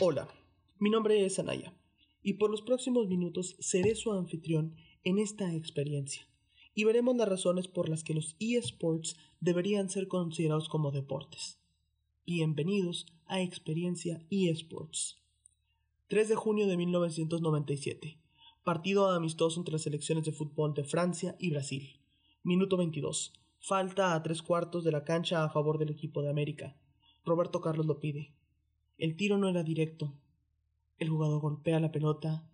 Hola, 0.00 0.28
mi 0.78 0.90
nombre 0.90 1.26
es 1.26 1.40
Anaya 1.40 1.74
y 2.22 2.34
por 2.34 2.52
los 2.52 2.62
próximos 2.62 3.08
minutos 3.08 3.56
seré 3.58 3.96
su 3.96 4.12
anfitrión 4.12 4.76
en 5.02 5.18
esta 5.18 5.52
experiencia 5.52 6.28
y 6.72 6.84
veremos 6.84 7.16
las 7.16 7.28
razones 7.28 7.66
por 7.66 7.88
las 7.88 8.04
que 8.04 8.14
los 8.14 8.36
eSports 8.38 9.16
deberían 9.40 9.90
ser 9.90 10.06
considerados 10.06 10.68
como 10.68 10.92
deportes. 10.92 11.58
Bienvenidos 12.24 13.06
a 13.26 13.40
Experiencia 13.40 14.24
eSports. 14.30 15.20
3 16.06 16.28
de 16.28 16.36
junio 16.36 16.68
de 16.68 16.76
1997. 16.76 18.20
Partido 18.62 19.10
amistoso 19.10 19.58
entre 19.58 19.72
las 19.72 19.82
selecciones 19.82 20.24
de 20.24 20.30
fútbol 20.30 20.74
de 20.74 20.84
Francia 20.84 21.34
y 21.40 21.50
Brasil. 21.50 21.98
Minuto 22.44 22.76
22. 22.76 23.32
Falta 23.58 24.14
a 24.14 24.22
tres 24.22 24.42
cuartos 24.42 24.84
de 24.84 24.92
la 24.92 25.02
cancha 25.02 25.42
a 25.42 25.50
favor 25.50 25.76
del 25.76 25.90
equipo 25.90 26.22
de 26.22 26.30
América. 26.30 26.76
Roberto 27.24 27.60
Carlos 27.60 27.86
lo 27.86 27.98
pide. 27.98 28.37
El 28.98 29.16
tiro 29.16 29.38
no 29.38 29.48
era 29.48 29.62
directo. 29.62 30.12
El 30.98 31.08
jugador 31.08 31.40
golpea 31.40 31.78
la 31.78 31.92
pelota. 31.92 32.44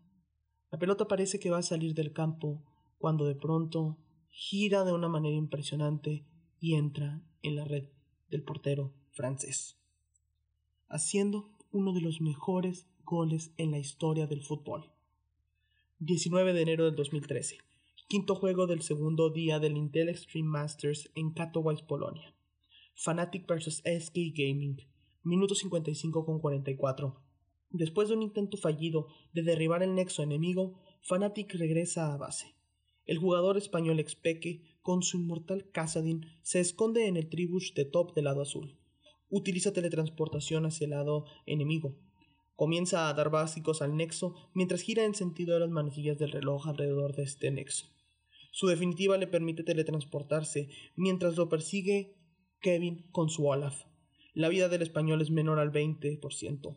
La 0.70 0.79
pelota 0.79 1.09
parece 1.09 1.41
que 1.41 1.48
va 1.48 1.59
a 1.59 1.62
salir 1.62 1.95
del 1.95 2.12
campo 2.12 2.62
cuando 2.98 3.25
de 3.25 3.34
pronto 3.34 3.97
gira 4.29 4.84
de 4.84 4.93
una 4.93 5.09
manera 5.09 5.37
impresionante 5.37 6.27
y 6.61 6.75
entra 6.75 7.23
en 7.43 7.57
la 7.57 7.65
red 7.65 7.84
del 8.29 8.43
portero 8.43 8.93
francés, 9.12 9.79
haciendo 10.89 11.51
uno 11.70 11.93
de 11.93 12.01
los 12.01 12.20
mejores 12.20 12.87
goles 13.05 13.55
en 13.56 13.70
la 13.70 13.79
historia 13.79 14.27
del 14.27 14.42
fútbol. 14.42 14.91
19 16.01 16.53
de 16.53 16.62
enero 16.62 16.84
del 16.84 16.95
2013, 16.95 17.59
quinto 18.09 18.34
juego 18.34 18.67
del 18.67 18.83
segundo 18.83 19.31
día 19.31 19.61
del 19.61 19.77
Intel 19.77 20.09
Extreme 20.09 20.48
Masters 20.48 21.11
en 21.15 21.33
Katowice, 21.33 21.84
Polonia. 21.84 22.34
Fnatic 22.95 23.47
vs 23.47 23.83
SK 23.84 24.17
Gaming, 24.34 24.79
minuto 25.24 25.55
55 25.55 26.27
con 26.27 26.38
44. 26.38 27.16
Después 27.70 28.09
de 28.09 28.14
un 28.14 28.23
intento 28.23 28.59
fallido 28.59 29.09
de 29.33 29.42
derribar 29.42 29.83
el 29.83 29.95
nexo 29.95 30.23
enemigo, 30.23 30.78
Fnatic 31.00 31.55
regresa 31.55 32.12
a 32.12 32.16
base. 32.19 32.55
El 33.06 33.19
jugador 33.19 33.56
español 33.56 34.00
Expeque, 34.00 34.62
con 34.83 35.03
su 35.03 35.16
inmortal 35.16 35.70
Casadin, 35.72 36.27
se 36.42 36.61
esconde 36.61 37.06
en 37.06 37.16
el 37.16 37.28
tribush 37.31 37.72
de 37.72 37.86
top 37.86 38.14
del 38.14 38.25
lado 38.25 38.42
azul. 38.42 38.77
Utiliza 39.31 39.72
teletransportación 39.72 40.66
hacia 40.66 40.84
el 40.84 40.91
lado 40.91 41.25
enemigo. 41.47 41.97
Comienza 42.55 43.09
a 43.09 43.14
dar 43.14 43.31
básicos 43.31 43.81
al 43.81 43.97
nexo 43.97 44.34
mientras 44.53 44.83
gira 44.83 45.05
en 45.05 45.14
sentido 45.14 45.55
de 45.55 45.61
las 45.61 45.70
manecillas 45.70 46.19
del 46.19 46.33
reloj 46.33 46.69
alrededor 46.69 47.16
de 47.16 47.22
este 47.22 47.50
nexo. 47.50 47.86
Su 48.53 48.69
definitiva 48.69 49.16
le 49.16 49.27
permite 49.27 49.64
teletransportarse 49.64 50.69
mientras 50.97 51.36
lo 51.36 51.48
persigue 51.48 52.14
Kevin 52.61 53.06
con 53.11 53.31
su 53.31 53.47
Olaf 53.47 53.84
la 54.35 54.49
vida 54.49 54.69
del 54.69 54.83
español 54.83 55.23
es 55.23 55.31
menor 55.31 55.59
al 55.59 55.73
20%. 55.73 56.77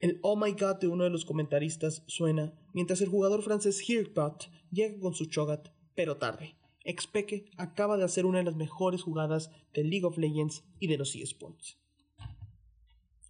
El 0.00 0.18
Oh 0.22 0.36
my 0.36 0.52
god 0.52 0.76
de 0.76 0.88
uno 0.88 1.04
de 1.04 1.10
los 1.10 1.24
comentaristas 1.24 2.04
suena 2.06 2.52
mientras 2.72 3.00
el 3.00 3.08
jugador 3.08 3.42
francés 3.42 3.88
Hirpat 3.88 4.44
llega 4.70 4.98
con 5.00 5.14
su 5.14 5.26
Chogat, 5.26 5.70
pero 5.94 6.18
tarde. 6.18 6.56
Expeque 6.84 7.50
acaba 7.56 7.96
de 7.96 8.04
hacer 8.04 8.26
una 8.26 8.38
de 8.38 8.44
las 8.44 8.56
mejores 8.56 9.02
jugadas 9.02 9.50
de 9.74 9.84
League 9.84 10.04
of 10.04 10.18
Legends 10.18 10.64
y 10.78 10.86
de 10.86 10.98
los 10.98 11.14
eSports. 11.14 11.78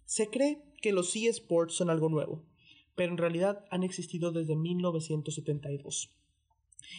Se 0.05 0.29
cree 0.29 0.63
que 0.81 0.91
los 0.91 1.15
eSports 1.15 1.75
son 1.75 1.89
algo 1.89 2.09
nuevo, 2.09 2.45
pero 2.95 3.11
en 3.11 3.17
realidad 3.17 3.65
han 3.69 3.83
existido 3.83 4.31
desde 4.31 4.55
1972. 4.55 6.15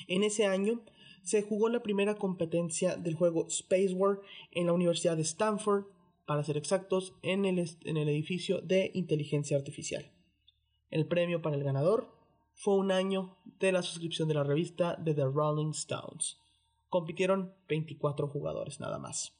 En 0.07 0.23
ese 0.23 0.47
año 0.47 0.85
se 1.23 1.43
jugó 1.43 1.69
la 1.69 1.83
primera 1.83 2.17
competencia 2.17 2.97
del 2.97 3.15
juego 3.15 3.47
Space 3.49 3.93
War 3.95 4.21
en 4.53 4.67
la 4.67 4.73
Universidad 4.73 5.17
de 5.17 5.23
Stanford 5.23 5.87
para 6.27 6.45
ser 6.45 6.57
exactos, 6.57 7.15
en 7.23 7.45
el, 7.45 7.59
en 7.59 7.97
el 7.97 8.09
edificio 8.09 8.61
de 8.61 8.91
inteligencia 8.95 9.57
artificial. 9.57 10.11
El 10.91 11.07
premio 11.07 11.43
para 11.43 11.57
el 11.57 11.65
ganador 11.65 12.13
fue 12.55 12.75
un 12.75 12.93
año 12.93 13.37
de 13.59 13.73
la 13.73 13.83
suscripción 13.83 14.29
de 14.29 14.35
la 14.35 14.45
revista 14.45 14.97
de 14.97 15.15
The 15.15 15.25
Rolling 15.25 15.71
Stones. 15.71 16.39
Compitieron 16.89 17.55
24 17.69 18.29
jugadores 18.29 18.81
nada 18.81 18.99
más. 18.99 19.33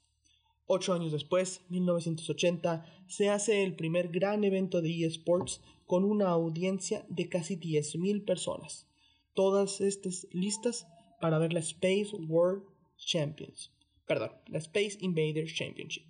Ocho 0.67 0.93
años 0.93 1.11
después, 1.11 1.63
1980, 1.69 2.87
se 3.09 3.29
hace 3.29 3.65
el 3.65 3.75
primer 3.75 4.09
gran 4.09 4.45
evento 4.45 4.81
de 4.81 5.05
eSports 5.05 5.61
con 5.85 6.05
una 6.05 6.29
audiencia 6.29 7.05
de 7.09 7.29
casi 7.29 7.57
10.000 7.57 8.25
personas. 8.25 8.87
Todas 9.35 9.81
estas 9.81 10.29
listas 10.31 10.87
para 11.21 11.39
ver 11.39 11.53
la 11.53 11.59
Space 11.59 12.11
World 12.29 12.63
Champions. 12.97 13.73
Perdón, 14.07 14.31
la 14.47 14.59
Space 14.59 14.97
Invaders 15.01 15.53
Championship. 15.55 16.10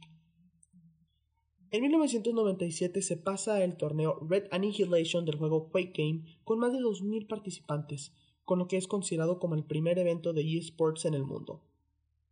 En 1.72 1.82
1997 1.82 3.00
se 3.00 3.16
pasa 3.16 3.62
el 3.62 3.76
torneo 3.76 4.18
Red 4.28 4.48
Annihilation 4.50 5.24
del 5.24 5.36
juego 5.36 5.68
Quake 5.70 5.92
Game 5.96 6.24
con 6.42 6.58
más 6.58 6.72
de 6.72 6.80
2.000 6.80 7.28
participantes, 7.28 8.12
con 8.44 8.58
lo 8.58 8.66
que 8.66 8.76
es 8.76 8.88
considerado 8.88 9.38
como 9.38 9.54
el 9.54 9.62
primer 9.62 9.96
evento 10.00 10.32
de 10.32 10.42
eSports 10.42 11.04
en 11.04 11.14
el 11.14 11.22
mundo. 11.22 11.62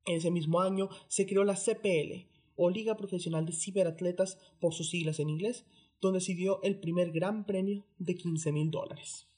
En 0.07 0.17
ese 0.17 0.33
mismo 0.33 0.61
año 0.61 0.89
se 1.07 1.25
creó 1.25 1.45
la 1.45 1.55
CPL, 1.55 2.27
o 2.57 2.69
Liga 2.69 2.97
Profesional 2.97 3.47
de 3.47 3.53
Ciberatletas 3.53 4.39
por 4.59 4.75
sus 4.75 4.91
siglas 4.91 5.21
en 5.21 5.31
inglés, 5.31 5.65
donde 6.01 6.21
se 6.21 6.35
dio 6.35 6.61
el 6.65 6.81
primer 6.81 7.13
gran 7.13 7.47
premio 7.47 7.85
de 7.99 8.17
15 8.17 8.51
mil 8.51 8.73
dólares. 8.73 9.29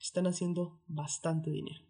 Están 0.00 0.26
haciendo 0.26 0.80
bastante 0.88 1.50
dinero. 1.50 1.87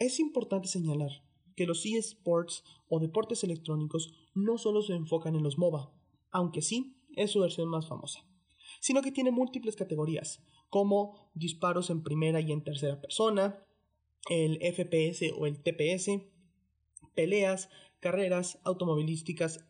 Es 0.00 0.18
importante 0.18 0.66
señalar 0.66 1.10
que 1.56 1.66
los 1.66 1.84
eSports 1.84 2.64
o 2.88 3.00
deportes 3.00 3.44
electrónicos 3.44 4.14
no 4.34 4.56
solo 4.56 4.80
se 4.80 4.94
enfocan 4.94 5.36
en 5.36 5.42
los 5.42 5.58
MOBA, 5.58 5.92
aunque 6.30 6.62
sí 6.62 6.96
es 7.16 7.32
su 7.32 7.40
versión 7.40 7.68
más 7.68 7.86
famosa, 7.86 8.26
sino 8.80 9.02
que 9.02 9.12
tiene 9.12 9.30
múltiples 9.30 9.76
categorías, 9.76 10.42
como 10.70 11.30
disparos 11.34 11.90
en 11.90 12.02
primera 12.02 12.40
y 12.40 12.50
en 12.50 12.64
tercera 12.64 12.98
persona, 12.98 13.62
el 14.30 14.58
FPS 14.74 15.34
o 15.36 15.44
el 15.44 15.62
TPS, 15.62 16.22
peleas, 17.14 17.68
carreras 18.00 18.58
automovilísticas, 18.64 19.66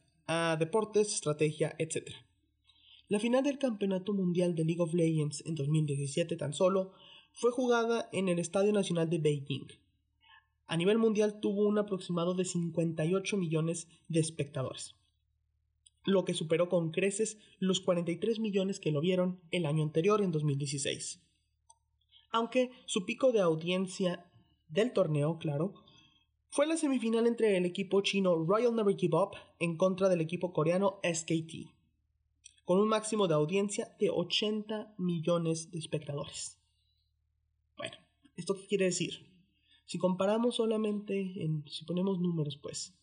deportes, 0.61 1.13
estrategia, 1.13 1.75
etc. 1.81 2.09
La 3.09 3.19
final 3.19 3.43
del 3.43 3.59
Campeonato 3.59 4.13
Mundial 4.13 4.55
de 4.55 4.65
League 4.65 4.81
of 4.81 4.95
Legends 4.95 5.45
en 5.45 5.57
2017 5.57 6.37
tan 6.37 6.53
solo 6.53 6.93
fue 7.33 7.51
jugada 7.51 8.09
en 8.13 8.29
el 8.29 8.39
Estadio 8.39 8.73
Nacional 8.73 9.11
de 9.11 9.19
Beijing, 9.19 9.67
a 10.71 10.77
nivel 10.77 10.99
mundial 10.99 11.41
tuvo 11.41 11.67
un 11.67 11.79
aproximado 11.79 12.35
de 12.35 12.45
58 12.45 13.37
millones 13.37 13.89
de 14.07 14.21
espectadores. 14.21 14.95
lo 16.07 16.25
que 16.25 16.33
superó 16.33 16.69
con 16.69 16.93
creces 16.93 17.39
los 17.59 17.81
43 17.81 18.39
millones 18.39 18.81
que 18.81 18.93
lo 18.93 19.01
vieron 19.01 19.41
el 19.51 19.67
año 19.67 19.83
anterior, 19.83 20.23
en 20.23 20.31
2016. 20.31 21.21
Aunque 22.31 22.71
su 22.87 23.05
pico 23.05 23.33
de 23.33 23.41
audiencia 23.41 24.31
del 24.69 24.93
torneo, 24.93 25.39
claro, 25.39 25.75
fue 26.49 26.67
la 26.67 26.77
semifinal 26.77 27.27
entre 27.27 27.57
el 27.57 27.67
equipo 27.67 28.01
chino 28.01 28.37
Royal 28.37 28.75
Never 28.75 28.97
Give 28.97 29.17
Up 29.17 29.33
en 29.59 29.77
contra 29.77 30.09
del 30.09 30.21
equipo 30.23 30.53
coreano 30.53 31.01
SKT, 31.03 31.75
con 32.65 32.79
un 32.79 32.89
máximo 32.89 33.27
de 33.27 33.35
audiencia 33.35 33.95
de 33.99 34.09
80 34.11 34.95
millones 34.99 35.71
de 35.71 35.81
espectadores. 35.81 36.59
Bueno, 37.77 37.97
¿esto 38.37 38.55
qué 38.55 38.67
quiere 38.67 38.85
decir? 38.87 39.30
Si 39.91 39.99
comparamos 39.99 40.55
solamente, 40.55 41.43
en, 41.43 41.65
si 41.67 41.85
ponemos 41.85 42.21
números 42.21 42.57
pues, 42.57 42.95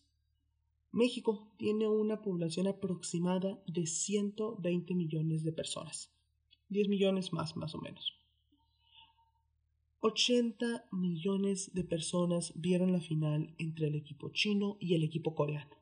México 0.90 1.52
tiene 1.58 1.86
una 1.86 2.22
población 2.22 2.66
aproximada 2.66 3.62
de 3.66 3.86
120 3.86 4.94
millones 4.94 5.44
de 5.44 5.52
personas. 5.52 6.10
10 6.70 6.88
millones 6.88 7.30
más, 7.34 7.58
más 7.58 7.74
o 7.74 7.78
menos. 7.78 8.14
80 10.00 10.88
millones 10.90 11.74
de 11.74 11.84
personas 11.84 12.54
vieron 12.56 12.92
la 12.92 13.02
final 13.02 13.54
entre 13.58 13.88
el 13.88 13.94
equipo 13.94 14.30
chino 14.30 14.78
y 14.80 14.94
el 14.94 15.04
equipo 15.04 15.34
coreano, 15.34 15.76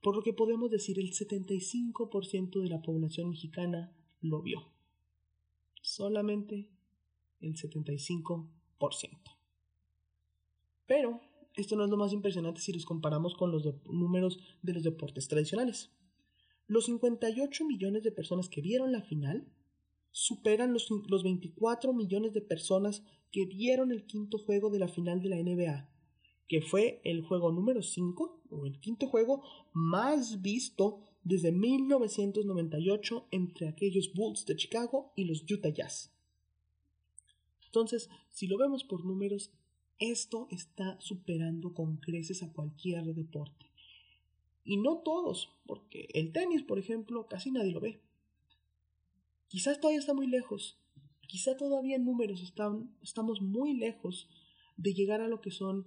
por 0.00 0.16
lo 0.16 0.22
que 0.22 0.32
podemos 0.32 0.70
decir 0.70 0.98
el 0.98 1.12
75% 1.12 2.62
de 2.62 2.68
la 2.70 2.80
población 2.80 3.28
mexicana 3.28 3.92
lo 4.22 4.40
vio. 4.40 4.66
Solamente 5.82 6.70
el 7.42 7.54
75%. 7.54 9.37
Pero 10.88 11.20
esto 11.54 11.76
no 11.76 11.84
es 11.84 11.90
lo 11.90 11.96
más 11.96 12.12
impresionante 12.12 12.60
si 12.60 12.72
los 12.72 12.84
comparamos 12.84 13.36
con 13.36 13.52
los 13.52 13.62
números 13.84 14.40
de 14.62 14.72
los 14.72 14.82
deportes 14.82 15.28
tradicionales. 15.28 15.92
Los 16.66 16.86
58 16.86 17.64
millones 17.64 18.02
de 18.02 18.10
personas 18.10 18.48
que 18.48 18.62
vieron 18.62 18.90
la 18.90 19.02
final 19.02 19.46
superan 20.10 20.72
los, 20.72 20.88
los 21.08 21.22
24 21.22 21.92
millones 21.92 22.32
de 22.32 22.40
personas 22.40 23.04
que 23.30 23.44
vieron 23.44 23.92
el 23.92 24.06
quinto 24.06 24.38
juego 24.38 24.70
de 24.70 24.78
la 24.78 24.88
final 24.88 25.22
de 25.22 25.28
la 25.28 25.36
NBA, 25.36 25.88
que 26.48 26.62
fue 26.62 27.00
el 27.04 27.22
juego 27.22 27.52
número 27.52 27.82
5 27.82 28.42
o 28.50 28.66
el 28.66 28.80
quinto 28.80 29.06
juego 29.06 29.42
más 29.72 30.40
visto 30.40 31.00
desde 31.22 31.52
1998 31.52 33.28
entre 33.30 33.68
aquellos 33.68 34.14
Bulls 34.14 34.46
de 34.46 34.56
Chicago 34.56 35.12
y 35.14 35.24
los 35.24 35.44
Utah 35.50 35.68
Jazz. 35.68 36.14
Entonces, 37.66 38.08
si 38.30 38.46
lo 38.46 38.56
vemos 38.56 38.82
por 38.84 39.04
números, 39.04 39.52
esto 39.98 40.48
está 40.50 41.00
superando 41.00 41.74
con 41.74 41.96
creces 41.96 42.42
a 42.42 42.52
cualquier 42.52 43.14
deporte. 43.14 43.66
Y 44.64 44.76
no 44.76 44.98
todos, 44.98 45.50
porque 45.66 46.08
el 46.12 46.32
tenis, 46.32 46.62
por 46.62 46.78
ejemplo, 46.78 47.26
casi 47.26 47.50
nadie 47.50 47.72
lo 47.72 47.80
ve. 47.80 48.00
Quizás 49.48 49.80
todavía 49.80 50.00
está 50.00 50.14
muy 50.14 50.26
lejos. 50.26 50.78
Quizá 51.26 51.56
todavía 51.56 51.96
en 51.96 52.04
números 52.04 52.42
están, 52.42 52.94
estamos 53.02 53.40
muy 53.40 53.74
lejos 53.74 54.28
de 54.76 54.92
llegar 54.92 55.20
a 55.20 55.28
lo 55.28 55.40
que 55.40 55.50
son 55.50 55.86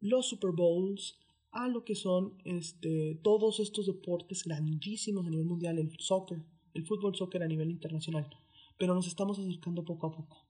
los 0.00 0.28
Super 0.28 0.50
Bowls, 0.50 1.18
a 1.52 1.68
lo 1.68 1.84
que 1.84 1.94
son 1.94 2.34
este, 2.44 3.18
todos 3.22 3.60
estos 3.60 3.86
deportes 3.86 4.44
grandísimos 4.44 5.26
a 5.26 5.30
nivel 5.30 5.46
mundial, 5.46 5.78
el 5.78 5.90
soccer, 5.98 6.44
el 6.74 6.84
fútbol 6.84 7.14
soccer 7.14 7.42
a 7.42 7.48
nivel 7.48 7.70
internacional. 7.70 8.28
Pero 8.76 8.94
nos 8.94 9.06
estamos 9.06 9.38
acercando 9.38 9.84
poco 9.84 10.08
a 10.08 10.12
poco. 10.12 10.44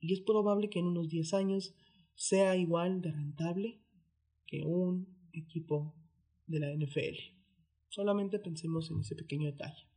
Y 0.00 0.12
es 0.12 0.20
probable 0.20 0.68
que 0.68 0.78
en 0.78 0.86
unos 0.86 1.08
10 1.08 1.34
años 1.34 1.74
sea 2.14 2.56
igual 2.56 3.00
de 3.00 3.12
rentable 3.12 3.80
que 4.46 4.64
un 4.64 5.06
equipo 5.32 5.94
de 6.46 6.60
la 6.60 6.72
NFL. 6.72 7.18
Solamente 7.88 8.38
pensemos 8.38 8.90
en 8.90 9.00
ese 9.00 9.14
pequeño 9.14 9.46
detalle. 9.46 9.88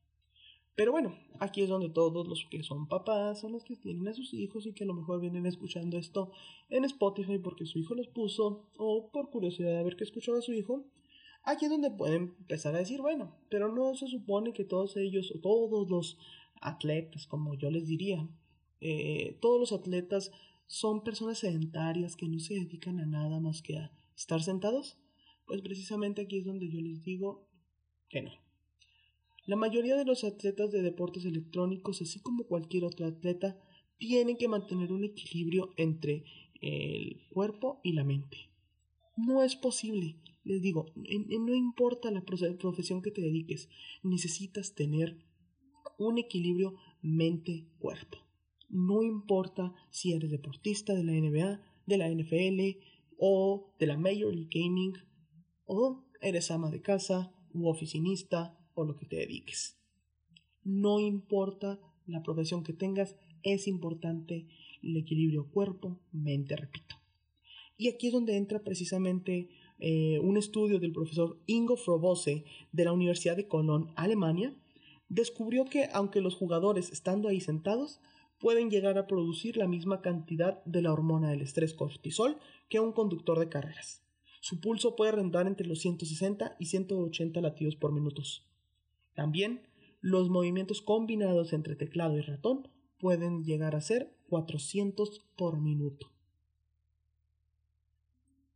Pero 0.77 0.91
bueno, 0.91 1.17
aquí 1.39 1.63
es 1.63 1.69
donde 1.69 1.89
todos 1.89 2.27
los 2.27 2.45
que 2.51 2.61
son 2.61 2.87
papás 2.87 3.41
son 3.41 3.51
los 3.51 3.63
que 3.63 3.75
tienen 3.75 4.07
a 4.07 4.13
sus 4.13 4.31
hijos 4.35 4.67
y 4.67 4.73
que 4.73 4.83
a 4.83 4.87
lo 4.87 4.93
mejor 4.93 5.19
vienen 5.19 5.47
escuchando 5.47 5.97
esto 5.97 6.31
en 6.69 6.85
Spotify 6.85 7.39
porque 7.39 7.65
su 7.65 7.79
hijo 7.79 7.95
los 7.95 8.07
puso 8.07 8.69
o 8.77 9.09
por 9.11 9.31
curiosidad 9.31 9.75
de 9.75 9.83
ver 9.83 9.95
qué 9.95 10.03
escuchó 10.03 10.35
a 10.35 10.41
su 10.41 10.53
hijo. 10.53 10.85
Aquí 11.41 11.65
es 11.65 11.71
donde 11.71 11.89
pueden 11.89 12.35
empezar 12.37 12.75
a 12.75 12.79
decir, 12.79 13.01
bueno, 13.01 13.35
pero 13.49 13.73
no 13.73 13.95
se 13.95 14.07
supone 14.07 14.53
que 14.53 14.65
todos 14.65 14.97
ellos 14.97 15.33
o 15.35 15.39
todos 15.39 15.89
los 15.89 16.19
atletas, 16.61 17.25
como 17.25 17.55
yo 17.55 17.71
les 17.71 17.87
diría, 17.87 18.29
eh, 18.79 19.39
todos 19.41 19.59
los 19.59 19.71
atletas 19.71 20.31
son 20.67 21.03
personas 21.03 21.39
sedentarias 21.39 22.15
que 22.15 22.27
no 22.27 22.39
se 22.39 22.53
dedican 22.53 22.99
a 22.99 23.05
nada 23.05 23.39
más 23.39 23.61
que 23.61 23.77
a 23.77 23.91
estar 24.15 24.41
sentados? 24.43 24.97
Pues 25.45 25.61
precisamente 25.61 26.21
aquí 26.21 26.37
es 26.37 26.45
donde 26.45 26.69
yo 26.69 26.81
les 26.81 27.03
digo 27.03 27.47
que 28.09 28.21
no. 28.21 28.31
La 29.45 29.55
mayoría 29.55 29.95
de 29.95 30.03
los 30.03 30.25
atletas 30.25 30.71
de 30.71 30.81
deportes 30.81 31.23
electrónicos, 31.23 32.01
así 32.01 32.19
como 32.19 32.43
cualquier 32.43 32.83
otro 32.83 33.05
atleta, 33.05 33.57
tienen 33.97 34.37
que 34.37 34.49
mantener 34.49 34.91
un 34.91 35.05
equilibrio 35.05 35.73
entre 35.77 36.25
el 36.61 37.21
cuerpo 37.29 37.79
y 37.81 37.93
la 37.93 38.03
mente. 38.03 38.49
No 39.15 39.41
es 39.43 39.55
posible, 39.55 40.17
les 40.43 40.61
digo, 40.61 40.91
no 40.95 41.55
importa 41.55 42.11
la 42.11 42.25
profesión 42.25 43.01
que 43.01 43.11
te 43.11 43.21
dediques, 43.21 43.69
necesitas 44.03 44.75
tener 44.75 45.17
un 45.97 46.17
equilibrio 46.17 46.75
mente-cuerpo. 47.01 48.26
No 48.69 49.03
importa 49.03 49.73
si 49.89 50.13
eres 50.13 50.31
deportista 50.31 50.93
de 50.93 51.03
la 51.03 51.13
NBA, 51.13 51.61
de 51.85 51.97
la 51.97 52.09
NFL 52.09 52.79
o 53.17 53.73
de 53.79 53.87
la 53.87 53.97
Major 53.97 54.33
League 54.33 54.49
Gaming 54.51 54.93
o 55.65 56.03
eres 56.21 56.51
ama 56.51 56.69
de 56.69 56.81
casa 56.81 57.31
u 57.53 57.67
oficinista 57.67 58.57
o 58.73 58.83
lo 58.83 58.95
que 58.95 59.05
te 59.05 59.17
dediques. 59.17 59.77
No 60.63 60.99
importa 60.99 61.79
la 62.05 62.23
profesión 62.23 62.63
que 62.63 62.73
tengas, 62.73 63.15
es 63.43 63.67
importante 63.67 64.47
el 64.81 64.97
equilibrio 64.97 65.49
cuerpo-mente, 65.49 66.55
repito. 66.55 66.95
Y 67.77 67.89
aquí 67.89 68.07
es 68.07 68.13
donde 68.13 68.37
entra 68.37 68.63
precisamente 68.63 69.49
eh, 69.79 70.19
un 70.19 70.37
estudio 70.37 70.79
del 70.79 70.91
profesor 70.91 71.39
Ingo 71.45 71.77
Frobose 71.77 72.45
de 72.71 72.85
la 72.85 72.91
Universidad 72.91 73.35
de 73.35 73.47
Cologne, 73.47 73.91
Alemania, 73.95 74.55
descubrió 75.09 75.65
que 75.65 75.87
aunque 75.93 76.21
los 76.21 76.35
jugadores 76.35 76.91
estando 76.91 77.29
ahí 77.29 77.39
sentados 77.39 78.01
pueden 78.39 78.69
llegar 78.69 78.97
a 78.97 79.07
producir 79.07 79.57
la 79.57 79.67
misma 79.67 80.01
cantidad 80.01 80.63
de 80.65 80.81
la 80.81 80.93
hormona 80.93 81.29
del 81.29 81.41
estrés 81.41 81.73
cortisol 81.73 82.37
que 82.69 82.79
un 82.79 82.93
conductor 82.93 83.39
de 83.39 83.49
carreras. 83.49 84.03
Su 84.41 84.59
pulso 84.59 84.95
puede 84.95 85.13
rondar 85.13 85.47
entre 85.47 85.67
los 85.67 85.79
160 85.79 86.55
y 86.59 86.65
180 86.65 87.41
latidos 87.41 87.75
por 87.75 87.91
minuto. 87.91 88.21
También, 89.13 89.67
los 90.01 90.29
movimientos 90.29 90.81
combinados 90.81 91.53
entre 91.53 91.75
teclado 91.75 92.17
y 92.17 92.21
ratón 92.21 92.67
pueden 92.99 93.43
llegar 93.43 93.75
a 93.75 93.81
ser 93.81 94.15
400 94.29 95.25
por 95.35 95.59
minuto. 95.59 96.11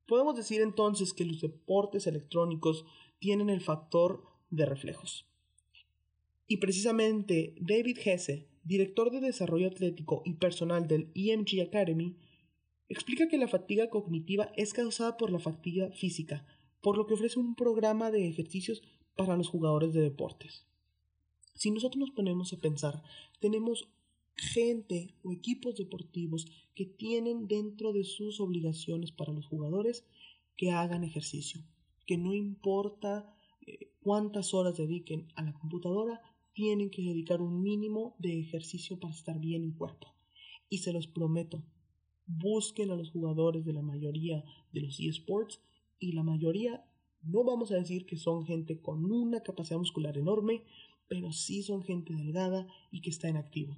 Podemos 0.05 0.35
decir 0.35 0.61
entonces 0.61 1.13
que 1.13 1.25
los 1.25 1.41
deportes 1.41 2.05
electrónicos 2.05 2.85
tienen 3.19 3.49
el 3.49 3.61
factor 3.61 4.23
de 4.49 4.65
reflejos. 4.65 5.25
Y 6.47 6.57
precisamente 6.57 7.55
David 7.59 7.97
Hesse 8.03 8.50
director 8.63 9.11
de 9.11 9.21
desarrollo 9.21 9.67
atlético 9.67 10.21
y 10.25 10.33
personal 10.33 10.87
del 10.87 11.11
EMG 11.15 11.61
Academy, 11.61 12.17
explica 12.89 13.27
que 13.27 13.37
la 13.37 13.47
fatiga 13.47 13.89
cognitiva 13.89 14.51
es 14.55 14.73
causada 14.73 15.17
por 15.17 15.31
la 15.31 15.39
fatiga 15.39 15.91
física, 15.91 16.45
por 16.81 16.97
lo 16.97 17.07
que 17.07 17.13
ofrece 17.13 17.39
un 17.39 17.55
programa 17.55 18.11
de 18.11 18.27
ejercicios 18.27 18.81
para 19.15 19.37
los 19.37 19.47
jugadores 19.47 19.93
de 19.93 20.01
deportes. 20.01 20.65
Si 21.53 21.71
nosotros 21.71 21.99
nos 21.99 22.11
ponemos 22.11 22.53
a 22.53 22.57
pensar, 22.57 23.03
tenemos 23.39 23.89
gente 24.35 25.13
o 25.23 25.31
equipos 25.31 25.75
deportivos 25.75 26.47
que 26.73 26.85
tienen 26.85 27.47
dentro 27.47 27.93
de 27.93 28.03
sus 28.03 28.39
obligaciones 28.39 29.11
para 29.11 29.33
los 29.33 29.45
jugadores 29.45 30.05
que 30.57 30.71
hagan 30.71 31.03
ejercicio, 31.03 31.61
que 32.05 32.17
no 32.17 32.33
importa 32.33 33.33
eh, 33.65 33.91
cuántas 34.01 34.53
horas 34.53 34.77
dediquen 34.77 35.27
a 35.35 35.43
la 35.43 35.53
computadora, 35.53 36.21
tienen 36.53 36.89
que 36.89 37.01
dedicar 37.01 37.41
un 37.41 37.61
mínimo 37.61 38.15
de 38.19 38.39
ejercicio 38.39 38.99
para 38.99 39.13
estar 39.13 39.39
bien 39.39 39.63
en 39.63 39.71
cuerpo. 39.71 40.13
Y 40.69 40.79
se 40.79 40.93
los 40.93 41.07
prometo, 41.07 41.63
busquen 42.25 42.91
a 42.91 42.95
los 42.95 43.11
jugadores 43.11 43.65
de 43.65 43.73
la 43.73 43.81
mayoría 43.81 44.43
de 44.71 44.81
los 44.81 44.99
eSports 44.99 45.61
y 45.99 46.13
la 46.13 46.23
mayoría 46.23 46.85
no 47.23 47.43
vamos 47.43 47.71
a 47.71 47.75
decir 47.75 48.05
que 48.05 48.17
son 48.17 48.45
gente 48.45 48.81
con 48.81 49.11
una 49.11 49.41
capacidad 49.41 49.77
muscular 49.77 50.17
enorme, 50.17 50.63
pero 51.07 51.31
sí 51.31 51.61
son 51.61 51.83
gente 51.83 52.13
delgada 52.13 52.67
y 52.89 53.01
que 53.01 53.09
está 53.09 53.27
en 53.27 53.37
activo. 53.37 53.77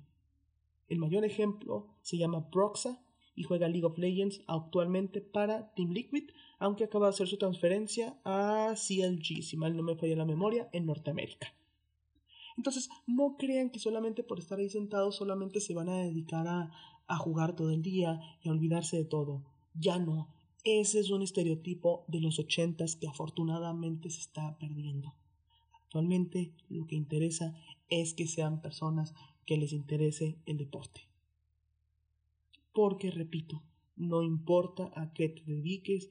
El 0.87 0.99
mayor 0.99 1.25
ejemplo 1.25 1.87
se 2.01 2.17
llama 2.17 2.49
Proxa 2.49 3.03
y 3.35 3.43
juega 3.43 3.67
League 3.67 3.85
of 3.85 3.97
Legends 3.97 4.43
actualmente 4.47 5.19
para 5.19 5.73
Team 5.73 5.91
Liquid, 5.91 6.29
aunque 6.59 6.83
acaba 6.83 7.07
de 7.07 7.11
hacer 7.11 7.27
su 7.27 7.37
transferencia 7.37 8.19
a 8.23 8.75
CLG, 8.75 9.43
si 9.43 9.57
mal 9.57 9.75
no 9.75 9.83
me 9.83 9.95
falla 9.95 10.15
la 10.15 10.25
memoria, 10.25 10.69
en 10.71 10.85
Norteamérica. 10.85 11.53
Entonces, 12.57 12.89
no 13.07 13.35
crean 13.37 13.69
que 13.69 13.79
solamente 13.79 14.23
por 14.23 14.39
estar 14.39 14.59
ahí 14.59 14.69
sentados 14.69 15.15
solamente 15.15 15.59
se 15.59 15.73
van 15.73 15.89
a 15.89 15.97
dedicar 15.97 16.47
a, 16.47 16.71
a 17.07 17.17
jugar 17.17 17.55
todo 17.55 17.71
el 17.71 17.81
día 17.81 18.19
y 18.41 18.49
a 18.49 18.51
olvidarse 18.51 18.97
de 18.97 19.05
todo. 19.05 19.43
Ya 19.73 19.99
no. 19.99 20.29
Ese 20.63 20.99
es 20.99 21.09
un 21.09 21.21
estereotipo 21.21 22.05
de 22.07 22.21
los 22.21 22.39
ochentas 22.39 22.95
que 22.95 23.07
afortunadamente 23.07 24.09
se 24.09 24.21
está 24.21 24.57
perdiendo. 24.59 25.13
Actualmente 25.73 26.53
lo 26.69 26.87
que 26.87 26.95
interesa 26.95 27.55
es 27.89 28.13
que 28.13 28.27
sean 28.27 28.61
personas 28.61 29.13
que 29.45 29.57
les 29.57 29.73
interese 29.73 30.37
el 30.45 30.57
deporte. 30.57 31.01
Porque, 32.73 33.11
repito, 33.11 33.61
no 33.95 34.23
importa 34.23 34.91
a 34.95 35.13
qué 35.13 35.29
te 35.29 35.43
dediques, 35.43 36.09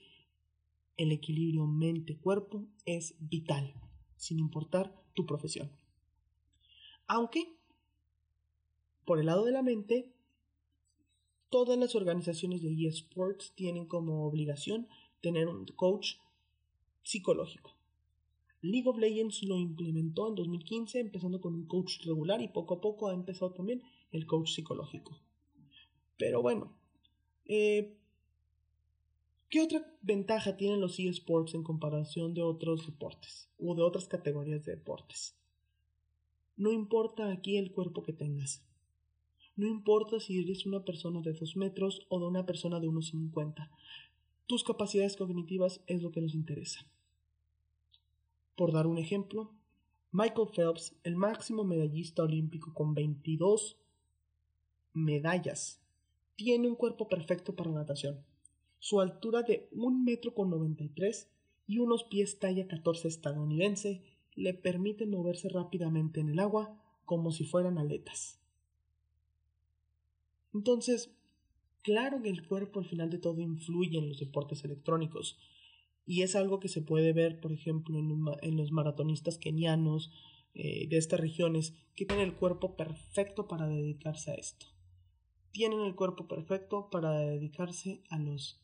el 0.96 1.10
equilibrio 1.10 1.66
mente-cuerpo 1.66 2.66
es 2.84 3.16
vital, 3.18 3.74
sin 4.16 4.38
importar 4.38 4.94
tu 5.14 5.26
profesión. 5.26 5.72
Aunque, 7.06 7.54
por 9.04 9.18
el 9.18 9.26
lado 9.26 9.44
de 9.44 9.52
la 9.52 9.62
mente, 9.62 10.12
todas 11.50 11.78
las 11.78 11.94
organizaciones 11.94 12.62
de 12.62 12.86
eSports 12.86 13.52
tienen 13.54 13.86
como 13.86 14.26
obligación 14.26 14.88
tener 15.20 15.48
un 15.48 15.66
coach 15.66 16.14
psicológico. 17.02 17.74
League 18.62 18.88
of 18.88 18.96
Legends 18.96 19.42
lo 19.42 19.58
implementó 19.58 20.28
en 20.28 20.36
2015 20.36 21.00
empezando 21.00 21.40
con 21.40 21.54
un 21.54 21.66
coach 21.66 22.04
regular 22.04 22.40
y 22.40 22.48
poco 22.48 22.74
a 22.74 22.80
poco 22.80 23.08
ha 23.08 23.14
empezado 23.14 23.52
también 23.52 23.82
el 24.12 24.26
coach 24.26 24.50
psicológico. 24.50 25.18
Pero 26.16 26.40
bueno, 26.40 26.72
eh, 27.44 27.96
¿qué 29.50 29.60
otra 29.60 29.84
ventaja 30.00 30.56
tienen 30.56 30.80
los 30.80 30.98
eSports 31.00 31.54
en 31.54 31.64
comparación 31.64 32.34
de 32.34 32.42
otros 32.42 32.86
deportes 32.86 33.48
o 33.58 33.74
de 33.74 33.82
otras 33.82 34.06
categorías 34.06 34.64
de 34.64 34.76
deportes? 34.76 35.34
No 36.62 36.70
importa 36.70 37.32
aquí 37.32 37.56
el 37.56 37.72
cuerpo 37.72 38.04
que 38.04 38.12
tengas. 38.12 38.62
No 39.56 39.66
importa 39.66 40.20
si 40.20 40.38
eres 40.38 40.64
una 40.64 40.84
persona 40.84 41.20
de 41.20 41.32
2 41.32 41.56
metros 41.56 42.06
o 42.08 42.20
de 42.20 42.26
una 42.26 42.46
persona 42.46 42.78
de 42.78 42.86
unos 42.86 43.08
50. 43.08 43.68
Tus 44.46 44.62
capacidades 44.62 45.16
cognitivas 45.16 45.82
es 45.88 46.02
lo 46.02 46.12
que 46.12 46.20
nos 46.20 46.36
interesa. 46.36 46.86
Por 48.54 48.70
dar 48.70 48.86
un 48.86 48.98
ejemplo, 48.98 49.50
Michael 50.12 50.50
Phelps, 50.54 50.94
el 51.02 51.16
máximo 51.16 51.64
medallista 51.64 52.22
olímpico 52.22 52.72
con 52.72 52.94
22 52.94 53.76
medallas, 54.92 55.80
tiene 56.36 56.68
un 56.68 56.76
cuerpo 56.76 57.08
perfecto 57.08 57.56
para 57.56 57.72
natación. 57.72 58.24
Su 58.78 59.00
altura 59.00 59.42
de 59.42 59.68
1 59.72 60.04
metro 60.04 60.32
con 60.32 60.48
93 60.50 61.28
y 61.66 61.78
unos 61.78 62.04
pies 62.04 62.38
talla 62.38 62.68
14 62.68 63.08
estadounidense 63.08 64.11
le 64.34 64.54
permiten 64.54 65.10
moverse 65.10 65.48
rápidamente 65.48 66.20
en 66.20 66.28
el 66.30 66.38
agua 66.38 66.78
como 67.04 67.30
si 67.30 67.44
fueran 67.44 67.78
aletas. 67.78 68.40
Entonces, 70.54 71.14
claro 71.82 72.22
que 72.22 72.30
el 72.30 72.46
cuerpo 72.46 72.80
al 72.80 72.86
final 72.86 73.10
de 73.10 73.18
todo 73.18 73.40
influye 73.40 73.98
en 73.98 74.08
los 74.08 74.20
deportes 74.20 74.64
electrónicos. 74.64 75.38
Y 76.04 76.22
es 76.22 76.34
algo 76.34 76.60
que 76.60 76.68
se 76.68 76.82
puede 76.82 77.12
ver, 77.12 77.40
por 77.40 77.52
ejemplo, 77.52 77.98
en, 77.98 78.56
los 78.56 78.72
maratonistas 78.72 79.38
kenianos 79.38 80.10
eh, 80.54 80.88
de 80.88 80.98
estas 80.98 81.20
regiones 81.20 81.74
que 81.94 82.06
tienen 82.06 82.26
el 82.26 82.34
cuerpo 82.34 82.76
perfecto 82.76 83.46
para 83.46 83.68
dedicarse 83.68 84.32
a 84.32 84.34
esto. 84.34 84.66
Tienen 85.52 85.80
el 85.80 85.94
cuerpo 85.94 86.26
perfecto 86.26 86.88
para 86.90 87.12
dedicarse 87.12 88.02
a 88.10 88.18
los 88.18 88.58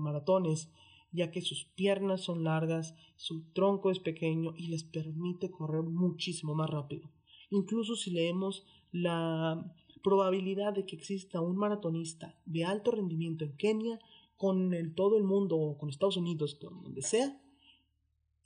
maratones, 0.00 0.72
ya 1.12 1.30
que 1.30 1.40
sus 1.40 1.64
piernas 1.64 2.22
son 2.22 2.44
largas, 2.44 2.94
su 3.16 3.44
tronco 3.52 3.90
es 3.90 3.98
pequeño 3.98 4.54
y 4.56 4.68
les 4.68 4.84
permite 4.84 5.50
correr 5.50 5.82
muchísimo 5.82 6.54
más 6.54 6.70
rápido. 6.70 7.10
Incluso 7.50 7.96
si 7.96 8.10
leemos 8.10 8.66
la 8.92 9.74
probabilidad 10.02 10.74
de 10.74 10.86
que 10.86 10.96
exista 10.96 11.40
un 11.40 11.56
maratonista 11.56 12.38
de 12.44 12.64
alto 12.64 12.90
rendimiento 12.90 13.44
en 13.44 13.56
Kenia 13.56 13.98
con 14.36 14.72
el, 14.72 14.94
todo 14.94 15.16
el 15.16 15.24
mundo 15.24 15.56
o 15.56 15.78
con 15.78 15.88
Estados 15.88 16.16
Unidos, 16.16 16.58
donde 16.60 17.02
sea, 17.02 17.40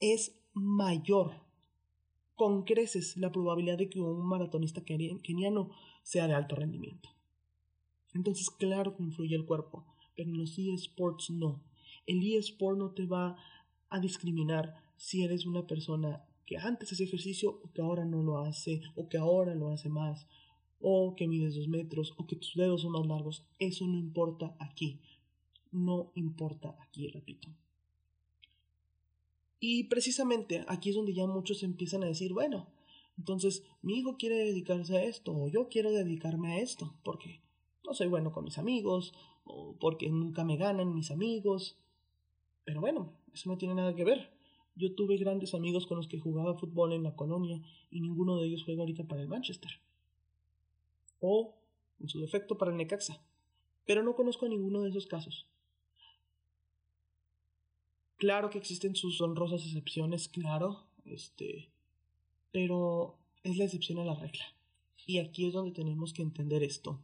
es 0.01 0.41
mayor 0.55 1.33
con 2.35 2.65
creces 2.65 3.17
la 3.17 3.31
probabilidad 3.31 3.79
de 3.79 3.89
que 3.89 4.01
un 4.01 4.27
maratonista 4.27 4.83
keniano 4.83 5.71
sea 6.03 6.27
de 6.27 6.35
alto 6.35 6.57
rendimiento. 6.57 7.11
Entonces, 8.15 8.51
claro 8.51 8.97
que 8.97 9.03
influye 9.03 9.37
el 9.37 9.45
cuerpo, 9.47 9.87
pero 10.17 10.31
en 10.31 10.39
los 10.39 10.59
eSports 10.59 11.31
no. 11.31 11.63
El 12.07 12.23
eSport 12.37 12.79
no 12.79 12.91
te 12.91 13.07
va 13.07 13.37
a 13.89 14.01
discriminar 14.01 14.75
si 14.97 15.23
eres 15.23 15.47
una 15.47 15.67
persona 15.67 16.25
que 16.47 16.57
antes 16.59 16.93
hacía 16.93 17.07
ejercicio 17.07 17.61
o 17.63 17.73
que 17.73 17.83
ahora 17.83 18.05
no 18.05 18.23
lo 18.23 18.39
hace 18.39 18.83
o 18.97 19.09
que 19.09 19.19
ahora 19.19 19.55
lo 19.55 19.71
hace 19.71 19.89
más 19.89 20.27
o 20.83 21.15
que 21.17 21.29
mides 21.29 21.55
dos 21.55 21.69
metros, 21.69 22.13
o 22.17 22.27
que 22.27 22.37
tus 22.37 22.55
dedos 22.55 22.83
son 22.83 22.93
más 22.93 23.07
largos, 23.07 23.47
eso 23.59 23.87
no 23.87 23.97
importa 23.97 24.57
aquí. 24.59 25.01
No 25.71 26.11
importa 26.17 26.77
aquí, 26.81 27.09
repito. 27.09 27.49
Y 29.61 29.85
precisamente 29.85 30.65
aquí 30.67 30.91
es 30.91 30.97
donde 30.97 31.15
ya 31.15 31.27
muchos 31.27 31.63
empiezan 31.63 32.03
a 32.03 32.07
decir, 32.07 32.33
bueno, 32.33 32.67
entonces 33.17 33.63
mi 33.81 33.99
hijo 33.99 34.17
quiere 34.17 34.37
dedicarse 34.39 34.99
a 34.99 35.05
esto, 35.05 35.33
o 35.35 35.49
yo 35.49 35.69
quiero 35.69 35.93
dedicarme 35.93 36.55
a 36.55 36.59
esto, 36.59 36.95
porque 37.05 37.41
no 37.85 37.95
soy 37.95 38.09
bueno 38.09 38.33
con 38.33 38.45
mis 38.45 38.59
amigos, 38.59 39.15
o 39.45 39.77
porque 39.79 40.11
nunca 40.11 40.45
me 40.45 40.57
ganan 40.57 40.95
mis 40.95 41.13
amigos. 41.13 41.79
Pero 42.65 42.81
bueno, 42.81 43.13
eso 43.33 43.51
no 43.51 43.59
tiene 43.59 43.75
nada 43.75 43.95
que 43.95 44.05
ver. 44.05 44.31
Yo 44.75 44.95
tuve 44.95 45.17
grandes 45.17 45.55
amigos 45.55 45.87
con 45.87 45.99
los 45.99 46.09
que 46.09 46.19
jugaba 46.19 46.59
fútbol 46.59 46.93
en 46.93 47.03
la 47.03 47.15
colonia 47.15 47.61
y 47.91 48.01
ninguno 48.01 48.39
de 48.39 48.47
ellos 48.47 48.65
juega 48.65 48.81
ahorita 48.81 49.05
para 49.05 49.21
el 49.21 49.29
Manchester 49.29 49.71
o, 51.23 51.55
en 52.01 52.09
su 52.09 52.21
defecto, 52.21 52.59
para 52.59 52.71
el 52.71 52.77
Necaxa. 52.77 53.23
Pero 53.87 54.03
no 54.03 54.15
conozco 54.15 54.45
a 54.45 54.49
ninguno 54.49 54.83
de 54.83 54.91
esos 54.91 55.07
casos. 55.07 55.47
Claro 58.17 58.51
que 58.51 58.59
existen 58.59 58.95
sus 58.95 59.21
honrosas 59.21 59.65
excepciones, 59.65 60.29
claro, 60.29 60.85
este, 61.05 61.71
pero 62.53 63.19
es 63.43 63.57
la 63.57 63.65
excepción 63.65 63.99
a 63.99 64.05
la 64.05 64.15
regla. 64.15 64.45
Y 65.07 65.19
aquí 65.19 65.47
es 65.47 65.53
donde 65.53 65.73
tenemos 65.73 66.13
que 66.13 66.23
entender 66.23 66.63
esto. 66.63 67.01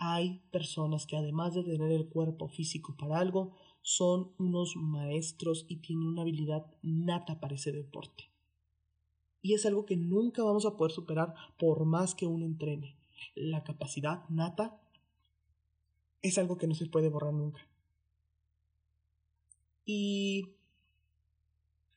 Hay 0.00 0.42
personas 0.50 1.06
que 1.06 1.16
además 1.16 1.54
de 1.54 1.62
tener 1.62 1.92
el 1.92 2.08
cuerpo 2.08 2.48
físico 2.48 2.96
para 2.98 3.20
algo, 3.20 3.54
son 3.80 4.32
unos 4.38 4.74
maestros 4.74 5.64
y 5.68 5.76
tienen 5.76 6.08
una 6.08 6.22
habilidad 6.22 6.66
nata 6.82 7.38
para 7.38 7.54
ese 7.54 7.70
deporte. 7.70 8.24
Y 9.40 9.54
es 9.54 9.64
algo 9.64 9.86
que 9.86 9.96
nunca 9.96 10.42
vamos 10.42 10.66
a 10.66 10.76
poder 10.76 10.90
superar 10.90 11.34
por 11.56 11.84
más 11.84 12.16
que 12.16 12.26
uno 12.26 12.44
entrene 12.44 13.00
la 13.34 13.64
capacidad 13.64 14.28
nata 14.28 14.80
es 16.22 16.38
algo 16.38 16.58
que 16.58 16.66
no 16.66 16.74
se 16.74 16.86
puede 16.86 17.08
borrar 17.08 17.32
nunca. 17.32 17.66
Y, 19.86 20.50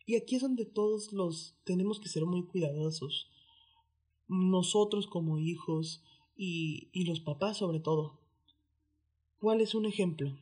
y 0.06 0.16
aquí 0.16 0.36
es 0.36 0.42
donde 0.42 0.66
todos 0.66 1.12
los 1.12 1.56
tenemos 1.64 2.00
que 2.00 2.10
ser 2.10 2.26
muy 2.26 2.46
cuidadosos. 2.46 3.30
Nosotros 4.28 5.08
como 5.08 5.38
hijos 5.38 6.02
y, 6.36 6.90
y 6.92 7.06
los 7.06 7.20
papás 7.20 7.58
sobre 7.58 7.80
todo. 7.80 8.20
¿Cuál 9.40 9.62
es 9.62 9.76
un 9.76 9.86
ejemplo? 9.86 10.38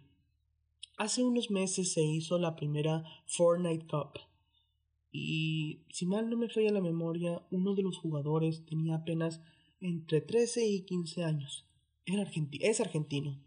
Hace 0.98 1.24
unos 1.24 1.50
meses 1.50 1.92
se 1.94 2.04
hizo 2.04 2.38
la 2.38 2.56
primera 2.56 3.04
Fortnite 3.26 3.88
Cup. 3.88 4.20
Y 5.12 5.82
si 5.90 6.06
mal 6.06 6.30
no 6.30 6.38
me 6.38 6.50
falla 6.50 6.72
la 6.72 6.82
memoria, 6.82 7.42
uno 7.52 7.76
de 7.76 7.82
los 7.82 7.98
jugadores 7.98 8.66
tenía 8.66 8.96
apenas 8.96 9.42
entre 9.80 10.22
13 10.22 10.66
y 10.68 10.82
15 10.84 11.24
años. 11.24 11.66
es 12.06 12.80
argentino. 12.80 13.42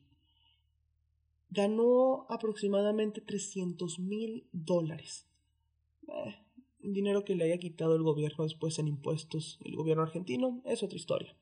Ganó 1.50 2.26
aproximadamente 2.28 3.20
300 3.20 4.00
mil 4.00 4.48
dólares. 4.52 5.26
Eh, 6.08 6.34
dinero 6.80 7.24
que 7.24 7.36
le 7.36 7.44
haya 7.44 7.58
quitado 7.58 7.94
el 7.94 8.02
gobierno 8.02 8.44
después 8.44 8.78
en 8.78 8.88
impuestos. 8.88 9.58
El 9.64 9.76
gobierno 9.76 10.02
argentino 10.02 10.60
es 10.64 10.82
otra 10.82 10.96
historia. 10.98 11.36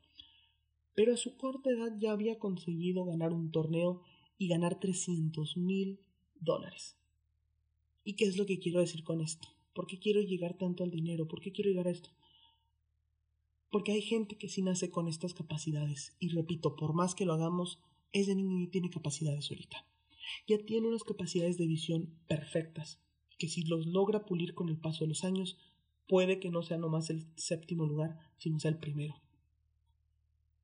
Pero 0.95 1.15
a 1.15 1.17
su 1.17 1.37
corta 1.37 1.71
edad 1.71 1.97
ya 1.99 2.13
había 2.13 2.39
conseguido 2.39 3.05
ganar 3.05 3.33
un 3.33 3.51
torneo 3.51 4.03
y 4.39 4.49
ganar 4.49 4.79
300 4.79 5.57
mil 5.57 6.01
dólares. 6.41 6.97
¿Y 8.05 8.15
qué 8.15 8.25
es 8.25 8.37
lo 8.37 8.47
que 8.47 8.59
quiero 8.59 8.81
decir 8.81 9.05
con 9.05 9.21
esto? 9.21 9.49
¿Por 9.75 9.87
qué 9.87 9.99
quiero 9.99 10.21
llegar 10.21 10.59
tanto 10.59 10.85
al 10.85 10.91
dinero? 10.91 11.29
¿Por 11.29 11.41
qué 11.41 11.53
quiero 11.53 11.71
llegar 11.71 11.87
a 11.87 11.93
esto? 11.93 12.11
Porque 13.71 13.93
hay 13.93 14.03
gente 14.03 14.37
que 14.37 14.49
sí 14.49 14.61
nace 14.61 14.91
con 14.91 15.09
estas 15.09 15.33
capacidades. 15.33 16.15
Y 16.19 16.29
repito, 16.29 16.77
por 16.77 16.93
más 16.93 17.15
que 17.15 17.25
lo 17.25 17.33
hagamos, 17.33 17.79
ese 18.13 18.35
niño 18.35 18.69
tiene 18.71 18.91
capacidades 18.91 19.51
ahorita. 19.51 19.87
Ya 20.47 20.59
tiene 20.59 20.89
unas 20.89 21.05
capacidades 21.05 21.57
de 21.57 21.67
visión 21.67 22.15
perfectas, 22.27 23.01
que 23.39 23.49
si 23.49 23.63
los 23.63 23.87
logra 23.87 24.27
pulir 24.27 24.55
con 24.55 24.69
el 24.69 24.79
paso 24.79 25.05
de 25.05 25.09
los 25.09 25.25
años, 25.25 25.57
puede 26.07 26.39
que 26.39 26.51
no 26.51 26.63
sea 26.63 26.77
nomás 26.77 27.09
el 27.09 27.27
séptimo 27.37 27.87
lugar, 27.87 28.19
sino 28.39 28.59
sea 28.59 28.71
el 28.71 28.79
primero. 28.79 29.15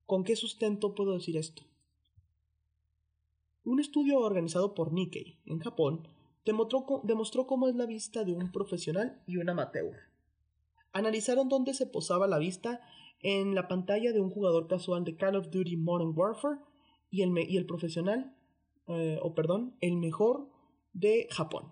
¿Con 0.09 0.23
qué 0.23 0.35
sustento 0.35 0.95
puedo 0.95 1.13
decir 1.13 1.37
esto? 1.37 1.61
Un 3.63 3.79
estudio 3.79 4.17
organizado 4.17 4.73
por 4.73 4.91
Nikkei 4.91 5.37
en 5.45 5.59
Japón 5.59 6.07
demostró, 6.43 7.45
cómo 7.45 7.67
es 7.67 7.75
la 7.75 7.85
vista 7.85 8.23
de 8.23 8.33
un 8.33 8.51
profesional 8.51 9.21
y 9.27 9.37
un 9.37 9.47
amateur. 9.51 9.95
Analizaron 10.93 11.47
dónde 11.47 11.75
se 11.75 11.85
posaba 11.85 12.25
la 12.25 12.39
vista 12.39 12.81
en 13.19 13.53
la 13.53 13.67
pantalla 13.67 14.11
de 14.11 14.19
un 14.19 14.31
jugador 14.31 14.67
casual 14.67 15.03
de 15.03 15.15
Call 15.15 15.35
of 15.35 15.51
Duty 15.51 15.77
Modern 15.77 16.13
Warfare 16.15 16.57
y 17.11 17.21
el, 17.21 17.37
y 17.47 17.57
el 17.57 17.67
profesional, 17.67 18.35
eh, 18.87 19.19
o 19.21 19.35
perdón, 19.35 19.77
el 19.79 19.95
mejor 19.97 20.49
de 20.91 21.27
Japón, 21.29 21.71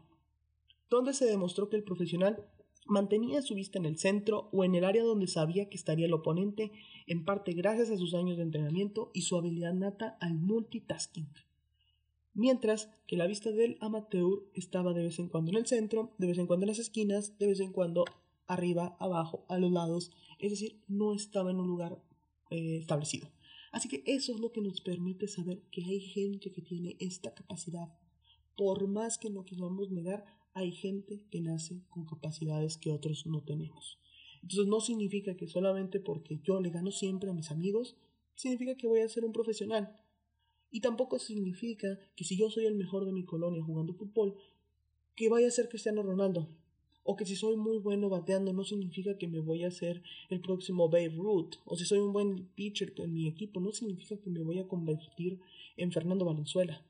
donde 0.91 1.15
se 1.15 1.25
demostró 1.25 1.70
que 1.70 1.77
el 1.77 1.84
profesional 1.84 2.48
Mantenía 2.88 3.41
su 3.41 3.53
vista 3.53 3.77
en 3.77 3.86
el 3.86 3.98
centro 3.98 4.50
o 4.51 4.63
en 4.63 4.75
el 4.75 4.84
área 4.84 5.03
donde 5.03 5.27
sabía 5.27 5.70
que 5.70 5.77
estaría 5.77 6.06
el 6.06 6.13
oponente, 6.13 6.72
en 7.06 7.25
parte 7.25 7.53
gracias 7.53 7.89
a 7.89 7.98
sus 7.98 8.13
años 8.13 8.38
de 8.38 8.44
entrenamiento 8.44 9.12
y 9.13 9.24
su 9.24 9.38
habilidad 9.38 9.74
nata 9.74 10.17
al 10.22 10.36
multitasking. 10.36 11.27
Mientras 12.34 12.89
que 13.08 13.17
la 13.17 13.27
vista 13.27 13.51
del 13.51 13.77
amateur 13.82 14.44
estaba 14.53 14.94
de 14.94 15.03
vez 15.03 15.20
en 15.20 15.27
cuando 15.27 15.51
en 15.51 15.58
el 15.58 15.65
centro, 15.65 16.13
de 16.17 16.27
vez 16.27 16.38
en 16.38 16.48
cuando 16.48 16.65
en 16.65 16.70
las 16.70 16.79
esquinas, 16.79 17.38
de 17.39 17.48
vez 17.48 17.60
en 17.60 17.74
cuando 17.74 18.06
arriba, 18.46 18.96
abajo, 19.00 19.44
a 19.50 19.58
los 19.58 19.72
lados, 19.72 20.12
es 20.39 20.51
decir, 20.51 20.79
no 20.88 21.13
estaba 21.13 21.51
en 21.51 21.60
un 21.60 21.67
lugar 21.67 22.01
eh, 22.51 22.77
establecido. 22.77 23.29
Así 23.72 23.89
que 23.89 24.03
eso 24.06 24.34
es 24.34 24.39
lo 24.39 24.51
que 24.51 24.62
nos 24.62 24.82
permite 24.82 25.27
saber 25.27 25.62
que 25.72 25.84
hay 25.84 26.00
gente 26.00 26.51
que 26.51 26.62
tiene 26.62 26.96
esta 27.00 27.34
capacidad. 27.34 27.94
Por 28.56 28.88
más 28.88 29.17
que 29.17 29.29
no 29.29 29.46
queramos 29.46 29.91
negar, 29.91 30.25
hay 30.58 30.72
gente 30.72 31.22
que 31.30 31.40
nace 31.40 31.84
con 31.88 32.06
capacidades 32.06 32.78
que 32.78 32.90
otros 32.90 33.28
no 33.28 33.44
tenemos. 33.44 34.00
Entonces 34.42 34.68
no 34.68 34.80
significa 34.80 35.38
que 35.38 35.48
solamente 35.48 36.00
porque 36.00 36.40
yo 36.44 36.60
le 36.60 36.72
gano 36.72 36.92
siempre 36.92 37.30
a 37.30 37.34
mis 37.34 37.52
amigos, 37.52 37.96
significa 38.34 38.76
que 38.76 38.88
voy 38.88 39.02
a 39.02 39.10
ser 39.10 39.24
un 39.24 39.34
profesional. 39.34 39.96
Y 40.72 40.82
tampoco 40.82 41.20
significa 41.20 42.00
que 42.16 42.24
si 42.24 42.36
yo 42.38 42.50
soy 42.50 42.66
el 42.66 42.74
mejor 42.74 43.06
de 43.06 43.12
mi 43.12 43.24
colonia 43.24 43.64
jugando 43.64 43.94
fútbol, 43.94 44.36
que 45.16 45.30
vaya 45.30 45.48
a 45.48 45.52
ser 45.52 45.70
Cristiano 45.70 46.02
Ronaldo. 46.02 46.50
O 47.04 47.16
que 47.16 47.26
si 47.26 47.36
soy 47.36 47.56
muy 47.56 47.78
bueno 47.78 48.10
bateando 48.10 48.52
no 48.52 48.64
significa 48.64 49.18
que 49.18 49.28
me 49.28 49.40
voy 49.40 49.64
a 49.64 49.70
ser 49.70 50.02
el 50.30 50.42
próximo 50.42 50.90
Babe 50.90 51.10
Ruth. 51.10 51.58
O 51.66 51.78
si 51.78 51.86
soy 51.86 52.00
un 52.00 52.14
buen 52.14 52.48
pitcher 52.56 52.94
en 52.98 53.14
mi 53.14 53.28
equipo 53.28 53.60
no 53.60 53.72
significa 53.72 54.18
que 54.18 54.32
me 54.32 54.42
voy 54.42 54.58
a 54.58 54.68
convertir 54.68 55.40
en 55.78 55.92
Fernando 55.92 56.26
Valenzuela. 56.26 56.84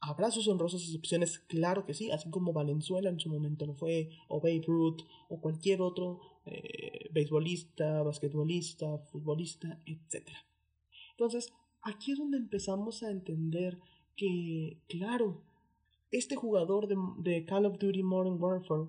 ¿Habrá 0.00 0.30
sus 0.30 0.48
honrosas 0.48 0.82
excepciones? 0.82 1.40
Claro 1.40 1.84
que 1.84 1.92
sí, 1.92 2.10
así 2.10 2.30
como 2.30 2.54
Valenzuela 2.54 3.10
en 3.10 3.20
su 3.20 3.28
momento 3.28 3.66
lo 3.66 3.74
fue, 3.74 4.08
o 4.28 4.40
Babe 4.40 4.62
Ruth, 4.66 5.02
o 5.28 5.40
cualquier 5.40 5.82
otro 5.82 6.20
eh, 6.46 7.10
beisbolista, 7.12 8.02
basquetbolista, 8.02 8.98
futbolista, 9.10 9.78
etc. 9.84 10.28
Entonces, 11.10 11.52
aquí 11.82 12.12
es 12.12 12.18
donde 12.18 12.38
empezamos 12.38 13.02
a 13.02 13.10
entender 13.10 13.78
que, 14.16 14.78
claro, 14.88 15.42
este 16.10 16.34
jugador 16.34 16.88
de, 16.88 16.96
de 17.18 17.44
Call 17.44 17.66
of 17.66 17.78
Duty 17.78 18.02
Modern 18.02 18.42
Warfare, 18.42 18.88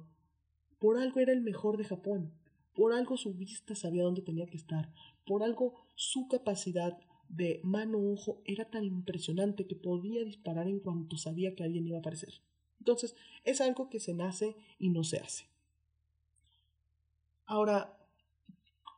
por 0.79 0.97
algo 0.97 1.19
era 1.19 1.33
el 1.33 1.41
mejor 1.41 1.75
de 1.75 1.83
Japón, 1.83 2.31
por 2.73 2.93
algo 2.93 3.17
su 3.17 3.33
vista 3.33 3.75
sabía 3.75 4.03
dónde 4.03 4.21
tenía 4.21 4.47
que 4.47 4.57
estar, 4.57 4.93
por 5.25 5.43
algo 5.43 5.75
su 5.95 6.29
capacidad 6.29 6.97
de 7.31 7.61
mano 7.63 7.97
ojo 7.97 8.41
era 8.45 8.65
tan 8.69 8.83
impresionante 8.83 9.65
que 9.65 9.75
podía 9.75 10.23
disparar 10.25 10.67
en 10.67 10.79
cuanto 10.79 11.17
sabía 11.17 11.55
que 11.55 11.63
alguien 11.63 11.87
iba 11.87 11.97
a 11.97 12.01
aparecer. 12.01 12.33
Entonces, 12.79 13.15
es 13.45 13.61
algo 13.61 13.89
que 13.89 13.99
se 13.99 14.13
nace 14.13 14.55
y 14.79 14.89
no 14.89 15.03
se 15.03 15.19
hace. 15.19 15.45
Ahora, 17.45 17.97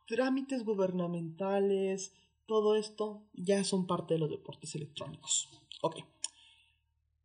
trámites 0.06 0.64
gubernamentales, 0.64 2.12
todo 2.46 2.74
esto 2.74 3.22
ya 3.34 3.62
son 3.62 3.86
parte 3.86 4.14
de 4.14 4.20
los 4.20 4.30
deportes 4.30 4.74
electrónicos. 4.74 5.48
Ok. 5.82 5.96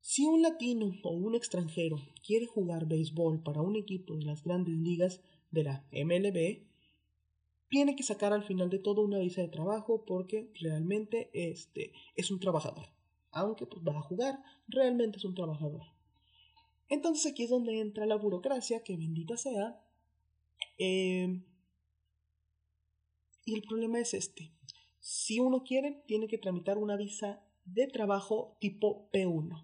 Si 0.02 0.26
un 0.26 0.42
latino 0.42 0.92
o 1.04 1.10
un 1.12 1.36
extranjero 1.36 1.98
quiere 2.26 2.46
jugar 2.46 2.88
béisbol 2.88 3.42
para 3.42 3.62
un 3.62 3.76
equipo 3.76 4.16
de 4.16 4.26
las 4.26 4.44
grandes 4.44 4.76
ligas 4.76 5.22
de 5.52 5.64
la 5.64 5.84
MLB, 5.92 6.69
tiene 7.70 7.96
que 7.96 8.04
sacar 8.04 8.34
al 8.34 8.44
final 8.44 8.70
de 8.70 8.80
todo 8.80 9.02
una 9.02 9.20
visa 9.20 9.42
de 9.42 9.48
trabajo 9.48 10.04
porque 10.06 10.52
realmente 10.60 11.30
este, 11.34 11.94
es 12.16 12.32
un 12.32 12.40
trabajador. 12.40 12.88
Aunque 13.32 13.68
pues, 13.68 13.84
va 13.88 13.98
a 13.98 14.02
jugar, 14.02 14.40
realmente 14.68 15.18
es 15.18 15.26
un 15.26 15.36
trabajador. 15.36 15.84
Entonces 16.90 17.32
aquí 17.32 17.44
es 17.44 17.52
donde 17.52 17.80
entra 17.80 18.08
la 18.08 18.16
burocracia, 18.16 18.84
que 18.84 18.98
bendita 18.98 19.38
sea. 19.38 19.80
Em, 20.80 21.44
y 23.46 23.54
el 23.54 23.62
problema 23.62 24.00
es 24.00 24.16
este. 24.16 24.52
Si 25.00 25.40
uno 25.40 25.64
quiere, 25.64 26.04
tiene 26.08 26.28
que 26.28 26.40
tramitar 26.40 26.80
una 26.80 26.98
visa 26.98 27.44
de 27.66 27.88
trabajo 27.88 28.58
tipo 28.60 29.10
P1. 29.12 29.64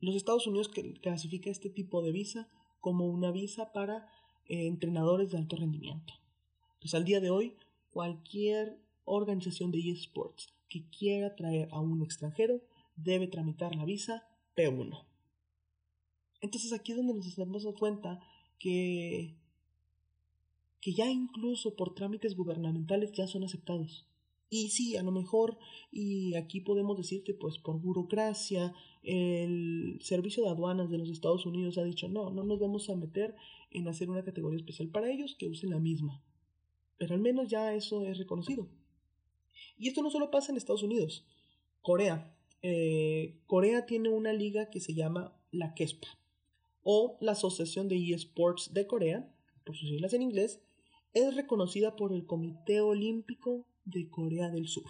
Los 0.00 0.16
Estados 0.16 0.46
Unidos 0.46 0.70
clasifica 1.02 1.50
este 1.50 1.68
tipo 1.68 2.02
de 2.02 2.12
visa 2.12 2.48
como 2.80 3.06
una 3.06 3.30
visa 3.30 3.72
para 3.72 4.08
eh, 4.46 4.66
entrenadores 4.66 5.30
de 5.30 5.38
alto 5.38 5.56
rendimiento. 5.56 6.14
Pues 6.84 6.92
al 6.92 7.06
día 7.06 7.18
de 7.18 7.30
hoy, 7.30 7.54
cualquier 7.92 8.78
organización 9.06 9.70
de 9.70 9.78
eSports 9.78 10.52
que 10.68 10.84
quiera 10.90 11.34
traer 11.34 11.70
a 11.72 11.80
un 11.80 12.02
extranjero 12.02 12.60
debe 12.94 13.26
tramitar 13.26 13.74
la 13.74 13.86
visa 13.86 14.28
P1. 14.54 15.02
Entonces 16.42 16.74
aquí 16.74 16.92
es 16.92 16.98
donde 16.98 17.14
nos 17.14 17.36
damos 17.36 17.64
cuenta 17.78 18.20
que, 18.58 19.34
que 20.82 20.92
ya 20.92 21.10
incluso 21.10 21.74
por 21.74 21.94
trámites 21.94 22.36
gubernamentales 22.36 23.12
ya 23.12 23.28
son 23.28 23.44
aceptados. 23.44 24.06
Y 24.50 24.68
sí, 24.68 24.98
a 24.98 25.02
lo 25.02 25.10
mejor, 25.10 25.56
y 25.90 26.34
aquí 26.34 26.60
podemos 26.60 26.98
decir 26.98 27.24
que 27.24 27.32
pues 27.32 27.56
por 27.56 27.80
burocracia, 27.80 28.74
el 29.02 30.00
servicio 30.02 30.44
de 30.44 30.50
aduanas 30.50 30.90
de 30.90 30.98
los 30.98 31.08
Estados 31.08 31.46
Unidos 31.46 31.78
ha 31.78 31.82
dicho 31.82 32.10
no, 32.10 32.28
no 32.28 32.44
nos 32.44 32.60
vamos 32.60 32.90
a 32.90 32.94
meter 32.94 33.34
en 33.70 33.88
hacer 33.88 34.10
una 34.10 34.22
categoría 34.22 34.58
especial 34.58 34.88
para 34.88 35.10
ellos, 35.10 35.34
que 35.38 35.48
usen 35.48 35.70
la 35.70 35.78
misma. 35.78 36.22
Pero 36.98 37.14
al 37.14 37.20
menos 37.20 37.48
ya 37.48 37.74
eso 37.74 38.04
es 38.04 38.18
reconocido. 38.18 38.68
Y 39.76 39.88
esto 39.88 40.02
no 40.02 40.10
solo 40.10 40.30
pasa 40.30 40.52
en 40.52 40.56
Estados 40.56 40.82
Unidos. 40.82 41.26
Corea. 41.82 42.34
Eh, 42.62 43.36
Corea 43.46 43.86
tiene 43.86 44.08
una 44.08 44.32
liga 44.32 44.70
que 44.70 44.80
se 44.80 44.94
llama 44.94 45.36
la 45.50 45.74
KESPA 45.74 46.08
o 46.84 47.16
la 47.20 47.32
Asociación 47.32 47.88
de 47.88 47.96
eSports 47.96 48.72
de 48.72 48.86
Corea, 48.86 49.30
por 49.64 49.76
sus 49.76 49.88
siglas 49.88 50.12
en 50.12 50.22
inglés, 50.22 50.60
es 51.14 51.34
reconocida 51.34 51.96
por 51.96 52.12
el 52.12 52.26
Comité 52.26 52.80
Olímpico 52.80 53.66
de 53.84 54.08
Corea 54.08 54.50
del 54.50 54.68
Sur. 54.68 54.84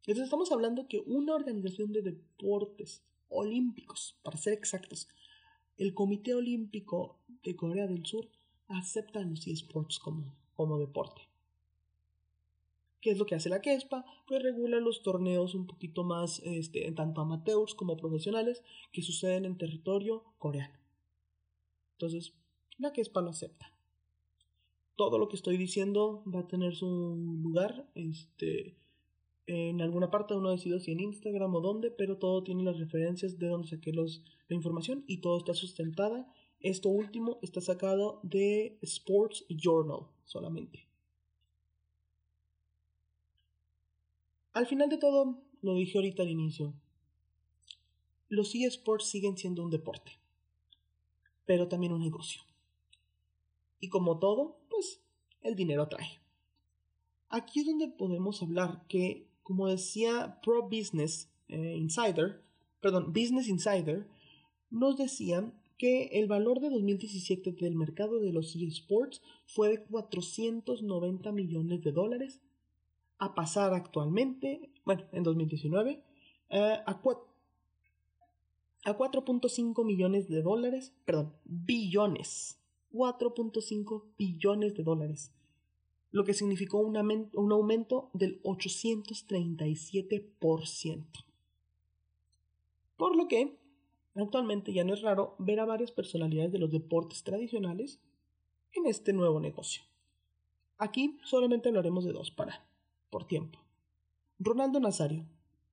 Entonces 0.00 0.24
estamos 0.24 0.52
hablando 0.52 0.88
que 0.88 1.02
una 1.06 1.34
organización 1.34 1.92
de 1.92 2.02
deportes 2.02 3.02
olímpicos, 3.28 4.16
para 4.22 4.36
ser 4.36 4.52
exactos, 4.52 5.08
el 5.76 5.94
Comité 5.94 6.34
Olímpico 6.34 7.18
de 7.42 7.56
Corea 7.56 7.86
del 7.86 8.06
Sur 8.06 8.28
acepta 8.68 9.20
los 9.20 9.46
eSports 9.46 9.98
como 9.98 10.34
como 10.60 10.78
deporte. 10.78 11.22
¿Qué 13.00 13.10
es 13.10 13.16
lo 13.16 13.24
que 13.24 13.34
hace 13.34 13.48
la 13.48 13.62
KESPA? 13.62 14.04
Pues 14.26 14.42
regula 14.42 14.78
los 14.78 15.02
torneos 15.02 15.54
un 15.54 15.66
poquito 15.66 16.04
más, 16.04 16.42
este, 16.44 16.92
tanto 16.92 17.22
amateurs 17.22 17.74
como 17.74 17.96
profesionales, 17.96 18.62
que 18.92 19.00
suceden 19.00 19.46
en 19.46 19.56
territorio 19.56 20.22
coreano. 20.36 20.78
Entonces, 21.92 22.34
la 22.76 22.92
KESPA 22.92 23.22
lo 23.22 23.30
acepta. 23.30 23.72
Todo 24.96 25.16
lo 25.18 25.30
que 25.30 25.36
estoy 25.36 25.56
diciendo 25.56 26.22
va 26.26 26.40
a 26.40 26.48
tener 26.48 26.76
su 26.76 27.16
lugar 27.42 27.88
este, 27.94 28.76
en 29.46 29.80
alguna 29.80 30.10
parte, 30.10 30.34
uno 30.34 30.50
decidido 30.50 30.78
si 30.78 30.92
en 30.92 31.00
Instagram 31.00 31.54
o 31.54 31.62
dónde, 31.62 31.90
pero 31.90 32.18
todo 32.18 32.42
tiene 32.42 32.64
las 32.64 32.78
referencias 32.78 33.38
de 33.38 33.48
donde 33.48 33.68
saqué 33.68 33.94
los, 33.94 34.22
la 34.48 34.56
información 34.56 35.04
y 35.06 35.22
todo 35.22 35.38
está 35.38 35.54
sustentada. 35.54 36.30
Esto 36.60 36.90
último 36.90 37.38
está 37.42 37.60
sacado 37.60 38.20
de 38.22 38.78
Sports 38.82 39.46
Journal 39.48 40.06
solamente. 40.24 40.86
Al 44.52 44.66
final 44.66 44.88
de 44.88 44.98
todo, 44.98 45.38
lo 45.62 45.74
dije 45.74 45.96
ahorita 45.96 46.22
al 46.22 46.30
inicio, 46.30 46.74
los 48.28 48.54
eSports 48.54 49.06
siguen 49.06 49.36
siendo 49.36 49.62
un 49.62 49.70
deporte, 49.70 50.12
pero 51.46 51.68
también 51.68 51.92
un 51.92 52.02
negocio. 52.02 52.42
Y 53.80 53.88
como 53.88 54.18
todo, 54.18 54.58
pues 54.68 55.00
el 55.42 55.56
dinero 55.56 55.88
trae. 55.88 56.20
Aquí 57.28 57.60
es 57.60 57.66
donde 57.66 57.88
podemos 57.88 58.42
hablar 58.42 58.86
que, 58.88 59.26
como 59.42 59.68
decía 59.68 60.40
Pro 60.42 60.62
Business 60.64 61.30
eh, 61.48 61.76
Insider, 61.76 62.42
perdón, 62.80 63.12
Business 63.12 63.48
Insider, 63.48 64.06
nos 64.70 64.96
decían 64.96 65.59
que 65.80 66.10
el 66.12 66.26
valor 66.26 66.60
de 66.60 66.68
2017 66.68 67.52
del 67.52 67.74
mercado 67.74 68.20
de 68.20 68.34
los 68.34 68.54
eSports 68.54 69.22
fue 69.46 69.70
de 69.70 69.82
490 69.82 71.32
millones 71.32 71.82
de 71.82 71.90
dólares 71.90 72.42
a 73.16 73.34
pasar 73.34 73.72
actualmente, 73.72 74.68
bueno, 74.84 75.04
en 75.12 75.22
2019, 75.22 76.04
eh, 76.50 76.76
a 76.84 77.02
4.5 77.02 79.84
millones 79.86 80.28
de 80.28 80.42
dólares, 80.42 80.92
perdón, 81.06 81.32
billones, 81.46 82.58
4.5 82.92 84.02
billones 84.18 84.76
de 84.76 84.82
dólares, 84.82 85.32
lo 86.10 86.24
que 86.24 86.34
significó 86.34 86.80
un, 86.80 87.30
un 87.32 87.52
aumento 87.52 88.10
del 88.12 88.42
837%. 88.42 91.06
Por 92.98 93.16
lo 93.16 93.28
que 93.28 93.59
Actualmente 94.14 94.72
ya 94.72 94.84
no 94.84 94.94
es 94.94 95.02
raro 95.02 95.36
ver 95.38 95.60
a 95.60 95.64
varias 95.64 95.92
personalidades 95.92 96.52
de 96.52 96.58
los 96.58 96.70
deportes 96.70 97.22
tradicionales 97.22 98.00
en 98.72 98.86
este 98.86 99.12
nuevo 99.12 99.40
negocio. 99.40 99.82
Aquí 100.78 101.18
solamente 101.24 101.68
hablaremos 101.68 102.04
de 102.04 102.12
dos 102.12 102.30
para, 102.30 102.66
por 103.10 103.26
tiempo. 103.26 103.60
Ronaldo 104.38 104.80
Nazario, 104.80 105.26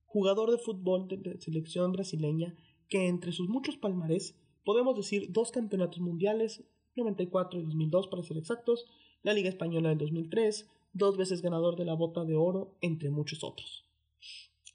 jugador 0.06 0.50
de 0.50 0.58
fútbol 0.58 1.08
de 1.08 1.40
selección 1.40 1.92
brasileña 1.92 2.54
que 2.88 3.08
entre 3.08 3.32
sus 3.32 3.48
muchos 3.48 3.76
palmarés 3.76 4.34
podemos 4.64 4.96
decir 4.96 5.32
dos 5.32 5.50
campeonatos 5.50 6.00
mundiales, 6.00 6.64
94 6.96 7.60
y 7.60 7.62
2002 7.62 8.08
para 8.08 8.22
ser 8.22 8.36
exactos, 8.36 8.86
la 9.22 9.32
Liga 9.32 9.48
Española 9.48 9.88
del 9.90 9.98
2003, 9.98 10.68
dos 10.92 11.16
veces 11.16 11.42
ganador 11.42 11.76
de 11.76 11.84
la 11.84 11.94
Bota 11.94 12.24
de 12.24 12.36
Oro, 12.36 12.76
entre 12.80 13.10
muchos 13.10 13.44
otros. 13.44 13.86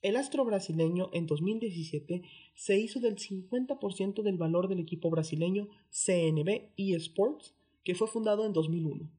El 0.03 0.17
astro 0.17 0.43
brasileño 0.43 1.09
en 1.13 1.25
2017 1.27 2.23
se 2.55 2.77
hizo 2.77 2.99
del 2.99 3.15
50% 3.15 4.21
del 4.21 4.37
valor 4.37 4.67
del 4.67 4.79
equipo 4.79 5.09
brasileño 5.09 5.69
CNB 5.91 6.73
eSports, 6.75 7.55
que 7.85 7.95
fue 7.95 8.09
fundado 8.09 8.45
en 8.45 8.51
2001. 8.51 9.09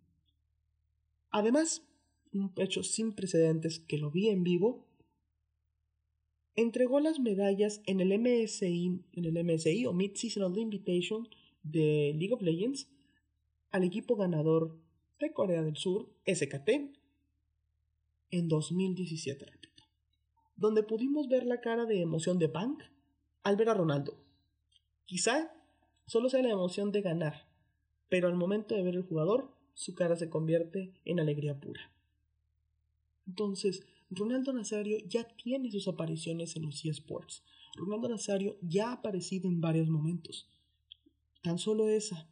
Además, 1.30 1.82
un 2.34 2.52
hecho 2.56 2.82
sin 2.82 3.14
precedentes 3.14 3.80
que 3.80 3.96
lo 3.96 4.10
vi 4.10 4.28
en 4.28 4.44
vivo, 4.44 4.84
entregó 6.54 7.00
las 7.00 7.18
medallas 7.18 7.80
en 7.86 8.00
el 8.00 8.18
MSI, 8.18 9.00
en 9.14 9.24
el 9.24 9.42
MSI 9.42 9.86
o 9.86 9.94
Mid 9.94 10.14
Seasonal 10.14 10.58
Invitation 10.58 11.26
de 11.62 12.12
League 12.14 12.34
of 12.34 12.42
Legends 12.42 12.90
al 13.70 13.84
equipo 13.84 14.16
ganador 14.16 14.76
de 15.18 15.32
Corea 15.32 15.62
del 15.62 15.76
Sur, 15.76 16.10
SKT, 16.26 16.68
en 18.30 18.48
2017, 18.48 19.46
repito, 19.46 19.63
donde 20.56 20.82
pudimos 20.82 21.28
ver 21.28 21.46
la 21.46 21.60
cara 21.60 21.84
de 21.84 22.00
emoción 22.00 22.38
de 22.38 22.46
Bank 22.46 22.82
al 23.42 23.56
ver 23.56 23.68
a 23.68 23.74
Ronaldo. 23.74 24.16
Quizá 25.04 25.52
solo 26.06 26.28
sea 26.28 26.42
la 26.42 26.50
emoción 26.50 26.92
de 26.92 27.02
ganar, 27.02 27.46
pero 28.08 28.28
al 28.28 28.34
momento 28.34 28.74
de 28.74 28.82
ver 28.82 28.94
el 28.94 29.02
jugador, 29.02 29.50
su 29.74 29.94
cara 29.94 30.16
se 30.16 30.30
convierte 30.30 30.92
en 31.04 31.20
alegría 31.20 31.58
pura. 31.60 31.90
Entonces, 33.26 33.84
Ronaldo 34.10 34.52
Nazario 34.52 34.98
ya 35.08 35.24
tiene 35.24 35.70
sus 35.70 35.88
apariciones 35.88 36.56
en 36.56 36.62
los 36.62 36.84
eSports. 36.84 37.42
Ronaldo 37.74 38.08
Nazario 38.08 38.56
ya 38.62 38.90
ha 38.90 38.92
aparecido 38.94 39.48
en 39.48 39.60
varios 39.60 39.88
momentos. 39.88 40.48
Tan 41.42 41.58
solo 41.58 41.88
esa. 41.88 42.28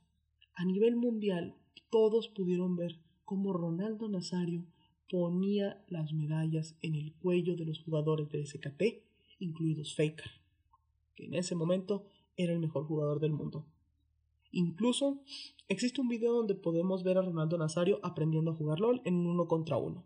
A 0.54 0.64
nivel 0.64 0.96
mundial, 0.96 1.56
todos 1.90 2.28
pudieron 2.28 2.76
ver 2.76 3.00
cómo 3.24 3.52
Ronaldo 3.52 4.08
Nazario 4.08 4.64
ponía 5.12 5.84
las 5.90 6.14
medallas 6.14 6.74
en 6.80 6.94
el 6.94 7.12
cuello 7.12 7.54
de 7.54 7.66
los 7.66 7.80
jugadores 7.80 8.30
de 8.30 8.46
SKT, 8.46 8.82
incluidos 9.40 9.94
Faker, 9.94 10.30
que 11.14 11.26
en 11.26 11.34
ese 11.34 11.54
momento 11.54 12.06
era 12.38 12.54
el 12.54 12.58
mejor 12.58 12.86
jugador 12.86 13.20
del 13.20 13.34
mundo. 13.34 13.66
Incluso 14.52 15.20
existe 15.68 16.00
un 16.00 16.08
video 16.08 16.32
donde 16.32 16.54
podemos 16.54 17.02
ver 17.02 17.18
a 17.18 17.22
Ronaldo 17.22 17.58
Nazario 17.58 18.00
aprendiendo 18.02 18.52
a 18.52 18.54
jugar 18.54 18.80
LOL 18.80 19.02
en 19.04 19.16
un 19.16 19.26
uno 19.26 19.48
contra 19.48 19.76
uno. 19.76 20.02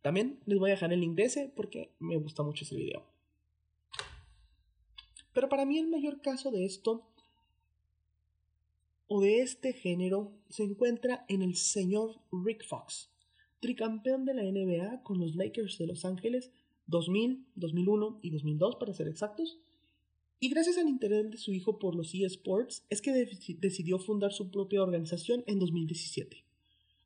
También 0.00 0.40
les 0.46 0.58
voy 0.58 0.70
a 0.70 0.74
dejar 0.74 0.90
el 0.90 1.00
link 1.00 1.16
de 1.16 1.24
ese 1.24 1.52
porque 1.54 1.92
me 1.98 2.16
gusta 2.16 2.42
mucho 2.42 2.64
ese 2.64 2.76
video. 2.76 3.04
Pero 5.34 5.50
para 5.50 5.66
mí 5.66 5.76
el 5.76 5.90
mayor 5.90 6.22
caso 6.22 6.50
de 6.50 6.64
esto 6.64 7.06
o 9.06 9.20
de 9.20 9.42
este 9.42 9.74
género 9.74 10.32
se 10.48 10.62
encuentra 10.62 11.26
en 11.28 11.42
el 11.42 11.56
señor 11.56 12.22
Rick 12.32 12.66
Fox, 12.66 13.10
tricampeón 13.60 14.24
de 14.24 14.34
la 14.34 14.42
NBA 14.42 15.02
con 15.02 15.18
los 15.18 15.34
Lakers 15.34 15.78
de 15.78 15.86
Los 15.86 16.04
Ángeles 16.04 16.52
2000, 16.86 17.46
2001 17.54 18.20
y 18.22 18.30
2002 18.30 18.76
para 18.76 18.92
ser 18.92 19.08
exactos. 19.08 19.58
Y 20.38 20.50
gracias 20.50 20.78
al 20.78 20.88
interés 20.88 21.30
de 21.30 21.38
su 21.38 21.52
hijo 21.52 21.78
por 21.78 21.94
los 21.94 22.14
eSports 22.14 22.84
es 22.90 23.00
que 23.00 23.12
decidió 23.58 23.98
fundar 23.98 24.32
su 24.32 24.50
propia 24.50 24.82
organización 24.82 25.42
en 25.46 25.58
2017 25.58 26.46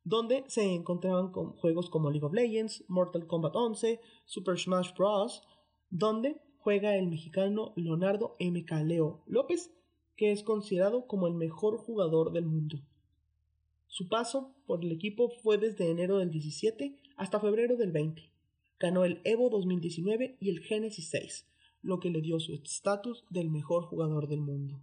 donde 0.04 0.44
se 0.48 0.74
encontraban 0.74 1.30
con 1.30 1.52
juegos 1.52 1.90
como 1.90 2.10
League 2.10 2.24
of 2.24 2.32
Legends, 2.32 2.84
Mortal 2.88 3.26
Kombat 3.26 3.54
11, 3.54 4.00
Super 4.24 4.58
Smash 4.58 4.94
Bros., 4.96 5.42
donde 5.90 6.40
juega 6.58 6.96
el 6.96 7.08
mexicano 7.08 7.72
Leonardo 7.76 8.36
M. 8.38 8.64
Leo 8.84 9.22
López, 9.26 9.72
que 10.16 10.32
es 10.32 10.42
considerado 10.42 11.06
como 11.06 11.26
el 11.26 11.34
mejor 11.34 11.76
jugador 11.78 12.32
del 12.32 12.46
mundo. 12.46 12.80
Su 13.90 14.06
paso 14.06 14.54
por 14.66 14.84
el 14.84 14.92
equipo 14.92 15.30
fue 15.42 15.58
desde 15.58 15.90
enero 15.90 16.18
del 16.18 16.30
17 16.30 16.94
hasta 17.16 17.40
febrero 17.40 17.76
del 17.76 17.90
20. 17.90 18.30
Ganó 18.78 19.04
el 19.04 19.20
Evo 19.24 19.50
2019 19.50 20.36
y 20.38 20.48
el 20.48 20.60
Genesis 20.60 21.08
6, 21.10 21.48
lo 21.82 21.98
que 21.98 22.08
le 22.08 22.20
dio 22.20 22.38
su 22.38 22.54
estatus 22.54 23.24
del 23.30 23.50
mejor 23.50 23.82
jugador 23.86 24.28
del 24.28 24.42
mundo. 24.42 24.80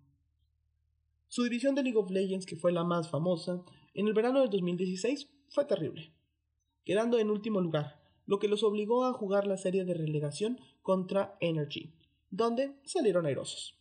Su 1.30 1.44
división 1.44 1.74
de 1.74 1.84
League 1.84 1.98
of 1.98 2.12
Legends, 2.12 2.46
que 2.46 2.58
fue 2.58 2.74
la 2.74 2.84
más 2.84 3.10
famosa, 3.10 3.64
en 3.94 4.08
el 4.08 4.14
verano 4.14 4.42
del 4.42 4.50
2016 4.50 5.30
fue 5.48 5.64
terrible, 5.64 6.12
quedando 6.84 7.18
en 7.18 7.30
último 7.30 7.62
lugar, 7.62 8.04
lo 8.26 8.40
que 8.40 8.50
los 8.50 8.62
obligó 8.62 9.06
a 9.06 9.14
jugar 9.14 9.48
la 9.48 9.56
serie 9.56 9.86
de 9.86 9.94
relegación 9.94 10.60
contra 10.82 11.38
Energy, 11.40 11.94
donde 12.30 12.76
salieron 12.84 13.26
airosos, 13.26 13.80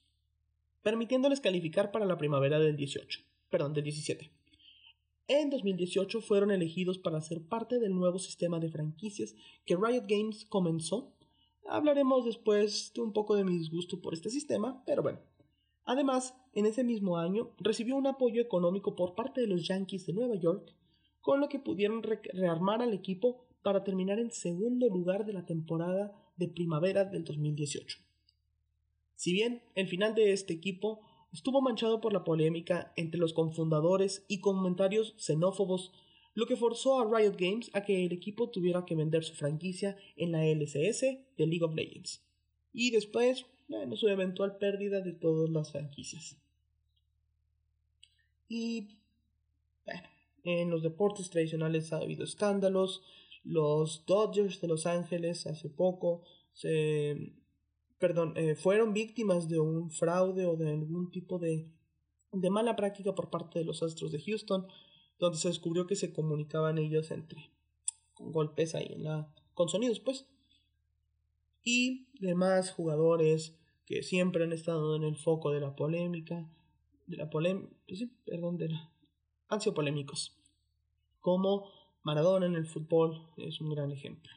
permitiéndoles 0.84 1.40
calificar 1.40 1.90
para 1.90 2.06
la 2.06 2.16
primavera 2.16 2.60
del 2.60 2.76
18, 2.76 3.22
perdón, 3.50 3.74
del 3.74 3.82
17. 3.82 4.35
En 5.28 5.50
2018 5.50 6.20
fueron 6.20 6.50
elegidos 6.50 6.98
para 6.98 7.20
ser 7.20 7.42
parte 7.42 7.78
del 7.78 7.94
nuevo 7.94 8.18
sistema 8.18 8.60
de 8.60 8.70
franquicias 8.70 9.34
que 9.64 9.76
Riot 9.76 10.04
Games 10.08 10.44
comenzó. 10.44 11.12
Hablaremos 11.68 12.24
después 12.24 12.92
de 12.94 13.00
un 13.00 13.12
poco 13.12 13.34
de 13.34 13.44
mi 13.44 13.58
disgusto 13.58 14.00
por 14.00 14.14
este 14.14 14.30
sistema, 14.30 14.84
pero 14.86 15.02
bueno, 15.02 15.18
Además, 15.86 16.34
en 16.52 16.66
ese 16.66 16.82
mismo 16.82 17.16
año 17.16 17.52
recibió 17.58 17.96
un 17.96 18.08
apoyo 18.08 18.42
económico 18.42 18.96
por 18.96 19.14
parte 19.14 19.40
de 19.40 19.46
los 19.46 19.66
Yankees 19.68 20.04
de 20.04 20.12
Nueva 20.12 20.34
York, 20.34 20.74
con 21.20 21.40
lo 21.40 21.48
que 21.48 21.60
pudieron 21.60 22.02
rearmar 22.02 22.82
al 22.82 22.92
equipo 22.92 23.46
para 23.62 23.84
terminar 23.84 24.18
en 24.18 24.32
segundo 24.32 24.88
lugar 24.88 25.24
de 25.24 25.32
la 25.32 25.46
temporada 25.46 26.12
de 26.36 26.48
primavera 26.48 27.04
del 27.04 27.22
2018. 27.22 27.98
Si 29.14 29.32
bien 29.32 29.62
el 29.76 29.86
final 29.86 30.16
de 30.16 30.32
este 30.32 30.54
equipo 30.54 31.00
estuvo 31.36 31.60
manchado 31.60 32.00
por 32.00 32.14
la 32.14 32.24
polémica 32.24 32.94
entre 32.96 33.20
los 33.20 33.34
confundadores 33.34 34.24
y 34.26 34.40
comentarios 34.40 35.14
xenófobos, 35.18 35.92
lo 36.32 36.46
que 36.46 36.56
forzó 36.56 36.98
a 36.98 37.04
Riot 37.04 37.36
Games 37.38 37.70
a 37.74 37.84
que 37.84 38.06
el 38.06 38.12
equipo 38.12 38.48
tuviera 38.48 38.86
que 38.86 38.94
vender 38.94 39.22
su 39.22 39.34
franquicia 39.34 39.98
en 40.16 40.32
la 40.32 40.46
LCS 40.46 41.00
de 41.36 41.46
League 41.46 41.62
of 41.62 41.74
Legends. 41.74 42.22
Y 42.72 42.90
después 42.90 43.44
bueno, 43.68 43.96
su 43.96 44.08
eventual 44.08 44.56
pérdida 44.56 45.02
de 45.02 45.12
todas 45.12 45.50
las 45.50 45.72
franquicias. 45.72 46.38
Y 48.48 48.96
bueno, 49.84 50.08
en 50.44 50.70
los 50.70 50.82
deportes 50.82 51.28
tradicionales 51.28 51.92
ha 51.92 51.98
habido 51.98 52.24
escándalos. 52.24 53.02
Los 53.44 54.06
Dodgers 54.06 54.62
de 54.62 54.68
Los 54.68 54.86
Ángeles 54.86 55.46
hace 55.46 55.68
poco 55.68 56.22
se, 56.54 57.34
perdón, 57.98 58.34
eh, 58.36 58.54
fueron 58.54 58.92
víctimas 58.92 59.48
de 59.48 59.58
un 59.58 59.90
fraude 59.90 60.46
o 60.46 60.56
de 60.56 60.70
algún 60.70 61.10
tipo 61.10 61.38
de, 61.38 61.70
de 62.32 62.50
mala 62.50 62.76
práctica 62.76 63.14
por 63.14 63.30
parte 63.30 63.58
de 63.58 63.64
los 63.64 63.82
Astros 63.82 64.12
de 64.12 64.20
Houston, 64.20 64.66
donde 65.18 65.38
se 65.38 65.48
descubrió 65.48 65.86
que 65.86 65.96
se 65.96 66.12
comunicaban 66.12 66.78
ellos 66.78 67.10
entre 67.10 67.50
con 68.14 68.32
golpes 68.32 68.74
ahí 68.74 68.92
en 68.92 69.04
la 69.04 69.32
con 69.54 69.68
sonidos 69.68 70.00
pues 70.00 70.26
y 71.62 72.08
demás 72.20 72.70
jugadores 72.70 73.58
que 73.86 74.02
siempre 74.02 74.44
han 74.44 74.52
estado 74.52 74.96
en 74.96 75.04
el 75.04 75.16
foco 75.16 75.50
de 75.50 75.60
la 75.60 75.74
polémica, 75.74 76.48
de 77.06 77.16
la 77.16 77.30
polémica, 77.30 77.74
pues 77.86 77.98
sí, 78.00 78.06
perdón, 78.24 78.56
de 78.56 78.68
la, 78.68 78.92
han 79.48 79.60
sido 79.60 79.74
polémicos. 79.74 80.36
Como 81.20 81.70
Maradona 82.02 82.46
en 82.46 82.56
el 82.56 82.66
fútbol 82.66 83.28
es 83.36 83.60
un 83.60 83.70
gran 83.70 83.90
ejemplo. 83.90 84.30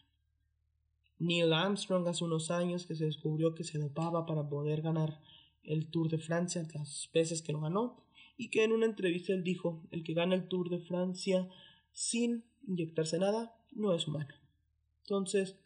Neil 1.19 1.53
Armstrong 1.53 2.07
hace 2.07 2.23
unos 2.23 2.49
años 2.49 2.85
que 2.85 2.95
se 2.95 3.05
descubrió 3.05 3.53
que 3.53 3.63
se 3.63 3.77
dopaba 3.77 4.25
para 4.25 4.47
poder 4.47 4.81
ganar 4.81 5.21
el 5.63 5.87
Tour 5.87 6.09
de 6.09 6.17
Francia 6.17 6.65
las 6.73 7.09
veces 7.13 7.41
que 7.41 7.51
lo 7.51 7.59
ganó 7.59 8.03
y 8.37 8.49
que 8.49 8.63
en 8.63 8.71
una 8.71 8.85
entrevista 8.85 9.33
él 9.33 9.43
dijo, 9.43 9.83
el 9.91 10.03
que 10.03 10.13
gana 10.13 10.33
el 10.33 10.47
Tour 10.47 10.69
de 10.69 10.79
Francia 10.79 11.49
sin 11.91 12.45
inyectarse 12.65 13.19
nada 13.19 13.53
no 13.71 13.93
es 13.93 14.07
humano. 14.07 14.33
Entonces, 15.03 15.57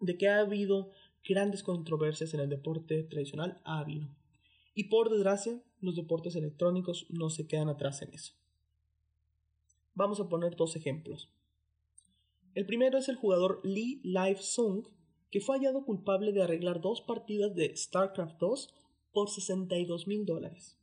de 0.00 0.16
que 0.16 0.28
ha 0.28 0.40
habido 0.40 0.90
grandes 1.28 1.62
controversias 1.62 2.32
en 2.32 2.40
el 2.40 2.48
deporte 2.48 3.02
tradicional 3.02 3.60
ha 3.64 3.80
habido. 3.80 4.08
Y 4.74 4.84
por 4.84 5.10
desgracia, 5.10 5.60
los 5.80 5.96
deportes 5.96 6.34
electrónicos 6.36 7.06
no 7.10 7.30
se 7.30 7.46
quedan 7.46 7.68
atrás 7.68 8.00
en 8.02 8.14
eso. 8.14 8.32
Vamos 9.94 10.20
a 10.20 10.28
poner 10.28 10.56
dos 10.56 10.76
ejemplos. 10.76 11.28
El 12.54 12.66
primero 12.66 12.98
es 12.98 13.08
el 13.08 13.16
jugador 13.16 13.60
Lee 13.64 14.00
Live 14.02 14.40
Sung, 14.40 14.86
que 15.30 15.40
fue 15.40 15.58
hallado 15.58 15.84
culpable 15.84 16.32
de 16.32 16.42
arreglar 16.42 16.80
dos 16.80 17.00
partidas 17.00 17.54
de 17.54 17.76
StarCraft 17.76 18.38
2 18.38 18.74
por 19.12 19.30
62 19.30 20.06
mil 20.06 20.24
dólares. 20.24 20.76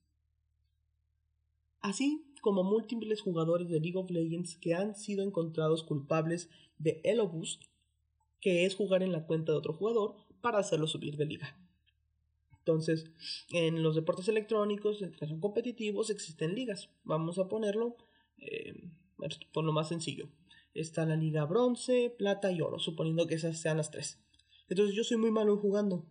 Así 1.82 2.26
como 2.42 2.64
múltiples 2.64 3.22
jugadores 3.22 3.70
de 3.70 3.80
League 3.80 3.98
of 3.98 4.10
Legends 4.10 4.58
que 4.58 4.74
han 4.74 4.96
sido 4.96 5.24
encontrados 5.24 5.84
culpables 5.84 6.50
de 6.78 7.02
Elo 7.04 7.28
Boost 7.28 7.64
que 8.46 8.66
es 8.66 8.76
jugar 8.76 9.02
en 9.02 9.12
la 9.12 9.26
cuenta 9.26 9.52
de 9.52 9.58
otro 9.58 9.74
jugador 9.74 10.14
para 10.40 10.60
hacerlo 10.60 10.86
subir 10.86 11.18
de 11.18 11.26
liga. 11.26 11.58
Entonces, 12.60 13.06
en 13.50 13.82
los 13.82 13.96
deportes 13.96 14.28
electrónicos, 14.28 15.00
que 15.18 15.28
son 15.28 15.40
competitivos, 15.40 16.12
existen 16.12 16.54
ligas. 16.54 16.92
Vamos 17.04 17.40
a 17.40 17.48
ponerlo 17.48 17.98
eh, 18.38 18.88
por 19.52 19.64
lo 19.64 19.74
más 19.74 19.90
sencillo. 19.90 20.30
Está 20.76 21.06
la 21.06 21.16
liga 21.16 21.46
bronce, 21.46 22.14
plata 22.16 22.52
y 22.52 22.62
oro, 22.62 22.78
suponiendo 22.78 23.26
que 23.26 23.36
esas 23.36 23.58
sean 23.58 23.78
las 23.78 23.90
tres. 23.90 24.20
Entonces 24.70 24.96
yo 24.96 25.04
soy 25.04 25.18
muy 25.18 25.32
malo 25.32 25.58
jugando. 25.58 26.06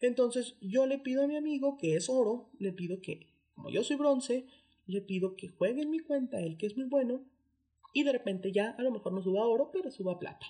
Entonces 0.00 0.56
yo 0.62 0.86
le 0.86 0.98
pido 0.98 1.24
a 1.24 1.26
mi 1.26 1.36
amigo 1.36 1.76
que 1.76 1.96
es 1.96 2.08
oro, 2.08 2.50
le 2.58 2.72
pido 2.72 3.02
que, 3.02 3.26
como 3.54 3.68
yo 3.70 3.84
soy 3.84 3.96
bronce, 3.96 4.46
le 4.86 5.02
pido 5.02 5.36
que 5.36 5.48
juegue 5.48 5.82
en 5.82 5.90
mi 5.90 5.98
cuenta, 5.98 6.40
el 6.40 6.56
que 6.56 6.66
es 6.66 6.76
muy 6.76 6.86
bueno, 6.86 7.26
y 7.92 8.04
de 8.04 8.12
repente 8.12 8.52
ya 8.52 8.70
a 8.70 8.82
lo 8.82 8.90
mejor 8.90 9.12
no 9.12 9.22
suba 9.22 9.46
oro, 9.46 9.70
pero 9.72 9.90
suba 9.90 10.18
plata. 10.18 10.46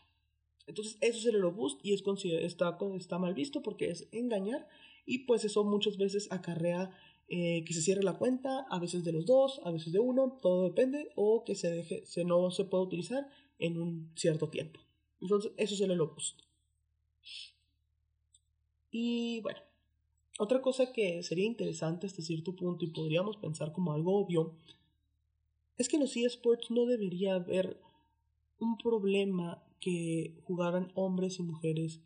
Entonces 0.67 0.99
eso 1.01 1.19
es 1.19 1.27
el 1.27 1.37
Elo 1.37 1.53
Boost 1.53 1.81
y 1.83 1.95
es 1.95 2.03
está, 2.25 2.79
está 2.97 3.19
mal 3.19 3.35
visto 3.35 3.63
porque 3.63 3.91
es 3.91 4.09
engañar 4.13 4.69
y 5.05 5.21
pues 5.21 5.45
eso 5.45 5.65
muchas 5.65 5.97
veces 5.97 6.31
acarrea 6.31 6.91
eh, 7.33 7.63
que 7.65 7.73
se 7.73 7.81
cierre 7.81 8.03
la 8.03 8.19
cuenta, 8.19 8.67
a 8.69 8.81
veces 8.81 9.05
de 9.05 9.13
los 9.13 9.25
dos, 9.25 9.61
a 9.65 9.71
veces 9.71 9.93
de 9.93 10.01
uno, 10.01 10.37
todo 10.43 10.65
depende, 10.65 11.13
o 11.15 11.45
que 11.45 11.55
se 11.55 11.71
deje, 11.71 12.05
se 12.05 12.25
no 12.25 12.51
se 12.51 12.65
puede 12.65 12.83
utilizar 12.83 13.29
en 13.61 13.81
un 13.81 14.11
cierto 14.17 14.49
tiempo. 14.49 14.81
Entonces 15.21 15.53
eso 15.57 15.75
es 15.75 15.81
el 15.81 15.97
Boost. 15.97 16.41
Y 18.91 19.41
bueno, 19.43 19.61
otra 20.41 20.61
cosa 20.61 20.93
que 20.93 21.23
sería 21.23 21.45
interesante 21.45 22.09
hasta 22.09 22.21
cierto 22.21 22.57
punto 22.57 22.85
y 22.85 22.89
podríamos 22.89 23.37
pensar 23.37 23.73
como 23.73 23.93
algo 23.93 24.19
obvio 24.19 24.57
es 25.79 25.89
que 25.89 25.97
en 25.97 26.03
los 26.03 26.17
eSports 26.17 26.73
no 26.73 26.85
debería 26.85 27.37
haber 27.37 27.81
un 28.59 28.77
problema 28.77 29.63
que 29.79 30.35
jugaran 30.43 30.91
hombres 30.97 31.39
y 31.39 31.45
mujeres 31.45 32.01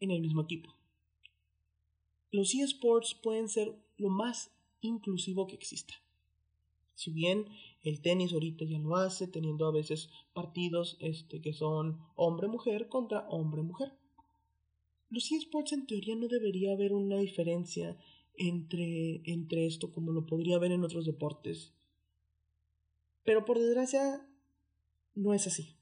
en 0.00 0.10
el 0.10 0.22
mismo 0.22 0.40
equipo. 0.40 0.74
Los 2.32 2.54
eSports 2.54 3.14
pueden 3.14 3.50
ser 3.50 3.76
lo 3.98 4.08
más 4.08 4.50
inclusivo 4.80 5.46
que 5.46 5.56
exista. 5.56 5.94
Si 6.94 7.10
bien 7.10 7.46
el 7.82 8.02
tenis 8.02 8.32
ahorita 8.32 8.64
ya 8.66 8.78
lo 8.78 8.96
hace, 8.96 9.26
teniendo 9.26 9.66
a 9.66 9.72
veces 9.72 10.10
partidos 10.34 10.98
este, 11.00 11.40
que 11.40 11.54
son 11.54 11.98
hombre-mujer 12.14 12.88
contra 12.88 13.26
hombre-mujer. 13.28 13.92
Los 15.08 15.32
eSports 15.32 15.72
en 15.72 15.86
teoría 15.86 16.14
no 16.14 16.28
debería 16.28 16.72
haber 16.72 16.92
una 16.92 17.16
diferencia 17.16 17.96
entre, 18.34 19.22
entre 19.24 19.66
esto 19.66 19.92
como 19.92 20.12
lo 20.12 20.26
podría 20.26 20.56
haber 20.56 20.72
en 20.72 20.84
otros 20.84 21.06
deportes. 21.06 21.72
Pero 23.24 23.44
por 23.44 23.58
desgracia 23.58 24.26
no 25.14 25.32
es 25.32 25.46
así. 25.46 25.76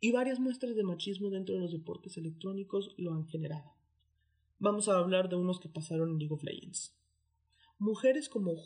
Y 0.00 0.12
varias 0.12 0.40
muestras 0.40 0.74
de 0.74 0.84
machismo 0.84 1.30
dentro 1.30 1.54
de 1.54 1.60
los 1.60 1.72
deportes 1.72 2.16
electrónicos 2.16 2.94
lo 2.96 3.12
han 3.12 3.26
generado. 3.26 3.72
Vamos 4.58 4.88
a 4.88 4.98
hablar 4.98 5.28
de 5.28 5.36
unos 5.36 5.60
que 5.60 5.68
pasaron 5.68 6.10
en 6.10 6.18
League 6.18 6.34
of 6.34 6.42
Legends. 6.42 6.94
Mujeres 7.84 8.30
como 8.30 8.56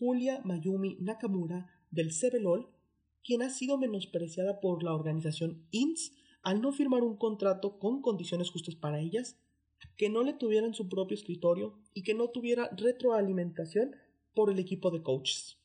Julia 0.00 0.40
Mayumi 0.42 0.96
Nakamura 0.98 1.70
del 1.92 2.10
CBLOL, 2.10 2.66
quien 3.22 3.42
ha 3.42 3.50
sido 3.50 3.78
menospreciada 3.78 4.58
por 4.58 4.82
la 4.82 4.92
organización 4.92 5.64
INS 5.70 6.10
al 6.42 6.60
no 6.60 6.72
firmar 6.72 7.04
un 7.04 7.16
contrato 7.16 7.78
con 7.78 8.02
condiciones 8.02 8.50
justas 8.50 8.74
para 8.74 8.98
ellas, 8.98 9.38
que 9.96 10.10
no 10.10 10.24
le 10.24 10.32
tuvieran 10.32 10.74
su 10.74 10.88
propio 10.88 11.14
escritorio 11.14 11.78
y 11.94 12.02
que 12.02 12.14
no 12.14 12.30
tuviera 12.30 12.68
retroalimentación 12.76 13.94
por 14.34 14.50
el 14.50 14.58
equipo 14.58 14.90
de 14.90 15.04
coaches. 15.04 15.56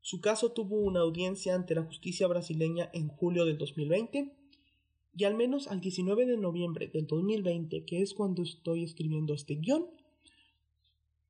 Su 0.00 0.22
caso 0.22 0.52
tuvo 0.52 0.76
una 0.76 1.00
audiencia 1.00 1.54
ante 1.54 1.74
la 1.74 1.82
justicia 1.82 2.26
brasileña 2.28 2.88
en 2.94 3.08
julio 3.08 3.44
del 3.44 3.58
2020 3.58 4.34
y 5.14 5.24
al 5.24 5.34
menos 5.34 5.68
al 5.68 5.82
19 5.82 6.24
de 6.24 6.38
noviembre 6.38 6.88
del 6.88 7.06
2020, 7.06 7.84
que 7.84 8.00
es 8.00 8.14
cuando 8.14 8.42
estoy 8.42 8.84
escribiendo 8.84 9.34
este 9.34 9.56
guion, 9.56 9.97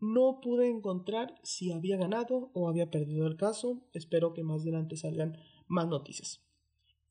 no 0.01 0.41
pude 0.41 0.69
encontrar 0.69 1.35
si 1.43 1.73
había 1.73 1.97
ganado 1.97 2.51
o 2.55 2.69
había 2.69 2.91
perdido 2.91 3.27
el 3.27 3.37
caso. 3.37 3.83
Espero 3.93 4.33
que 4.33 4.43
más 4.43 4.63
adelante 4.63 4.97
salgan 4.97 5.37
más 5.67 5.89
noticias. 5.89 6.43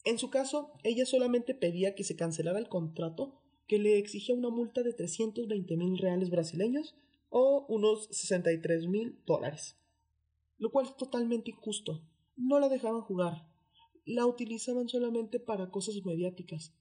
En 0.05 0.17
su 0.17 0.29
caso, 0.29 0.71
ella 0.83 1.05
solamente 1.05 1.53
pedía 1.53 1.95
que 1.95 2.03
se 2.03 2.15
cancelara 2.15 2.59
el 2.59 2.69
contrato 2.69 3.41
que 3.67 3.79
le 3.79 3.97
exigía 3.97 4.35
una 4.35 4.49
multa 4.49 4.81
de 4.81 4.93
320 4.93 5.75
mil 5.75 5.97
reales 5.97 6.29
brasileños 6.29 6.95
o 7.29 7.65
unos 7.67 8.07
63 8.11 8.87
mil 8.87 9.19
dólares, 9.25 9.77
lo 10.57 10.71
cual 10.71 10.85
es 10.85 10.95
totalmente 10.95 11.51
injusto. 11.51 12.01
No 12.37 12.59
la 12.59 12.69
dejaban 12.69 13.01
jugar, 13.01 13.45
la 14.05 14.25
utilizaban 14.25 14.87
solamente 14.87 15.39
para 15.39 15.69
cosas 15.69 15.95
mediáticas. 16.05 16.73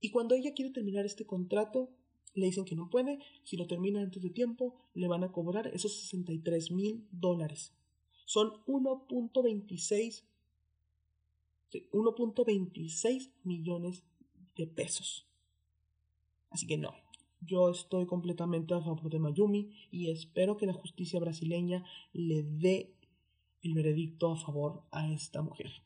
Y 0.00 0.10
cuando 0.10 0.34
ella 0.34 0.54
quiere 0.54 0.72
terminar 0.72 1.06
este 1.06 1.24
contrato, 1.24 1.90
le 2.34 2.46
dicen 2.46 2.64
que 2.64 2.76
no 2.76 2.90
puede, 2.90 3.18
si 3.42 3.56
lo 3.56 3.66
termina 3.66 4.00
antes 4.00 4.22
de 4.22 4.30
tiempo, 4.30 4.74
le 4.94 5.08
van 5.08 5.24
a 5.24 5.32
cobrar 5.32 5.68
esos 5.68 5.92
63 5.94 6.70
mil 6.72 7.06
dólares. 7.10 7.72
Son 8.24 8.52
1.26 8.66 10.24
1.26 11.92 13.30
millones 13.42 14.04
de 14.56 14.66
pesos. 14.66 15.26
Así 16.50 16.66
que 16.66 16.76
no, 16.76 16.94
yo 17.40 17.70
estoy 17.70 18.06
completamente 18.06 18.74
a 18.74 18.80
favor 18.80 19.10
de 19.10 19.18
Mayumi 19.18 19.72
y 19.90 20.10
espero 20.10 20.56
que 20.56 20.66
la 20.66 20.72
justicia 20.72 21.18
brasileña 21.18 21.84
le 22.12 22.42
dé 22.42 22.94
el 23.62 23.74
veredicto 23.74 24.30
a 24.30 24.36
favor 24.36 24.82
a 24.92 25.10
esta 25.10 25.42
mujer. 25.42 25.82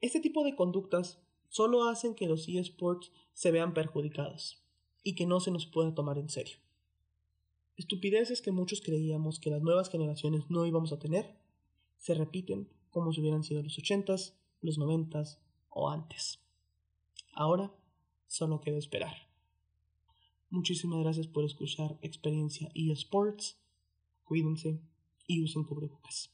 Este 0.00 0.20
tipo 0.20 0.44
de 0.44 0.54
conductas 0.54 1.18
solo 1.48 1.88
hacen 1.88 2.14
que 2.14 2.26
los 2.26 2.48
eSports 2.48 3.12
se 3.32 3.50
vean 3.50 3.74
perjudicados 3.74 4.62
y 5.02 5.14
que 5.14 5.26
no 5.26 5.40
se 5.40 5.50
nos 5.50 5.66
pueda 5.66 5.94
tomar 5.94 6.18
en 6.18 6.28
serio. 6.28 6.58
Estupideces 7.76 8.42
que 8.42 8.50
muchos 8.50 8.80
creíamos 8.80 9.38
que 9.38 9.50
las 9.50 9.62
nuevas 9.62 9.88
generaciones 9.88 10.50
no 10.50 10.66
íbamos 10.66 10.92
a 10.92 10.98
tener 10.98 11.38
se 11.96 12.14
repiten 12.14 12.68
como 12.90 13.12
si 13.12 13.20
hubieran 13.20 13.44
sido 13.44 13.62
los 13.62 13.78
ochentas, 13.78 14.36
los 14.60 14.78
noventas 14.78 15.40
o 15.68 15.90
antes. 15.90 16.40
Ahora 17.32 17.72
solo 18.26 18.60
queda 18.60 18.78
esperar. 18.78 19.28
Muchísimas 20.50 21.00
gracias 21.00 21.26
por 21.26 21.44
escuchar 21.44 21.98
Experiencia 22.02 22.70
eSports. 22.74 23.58
Cuídense 24.24 24.80
y 25.26 25.42
usen 25.42 25.64
cubrebocas. 25.64 26.32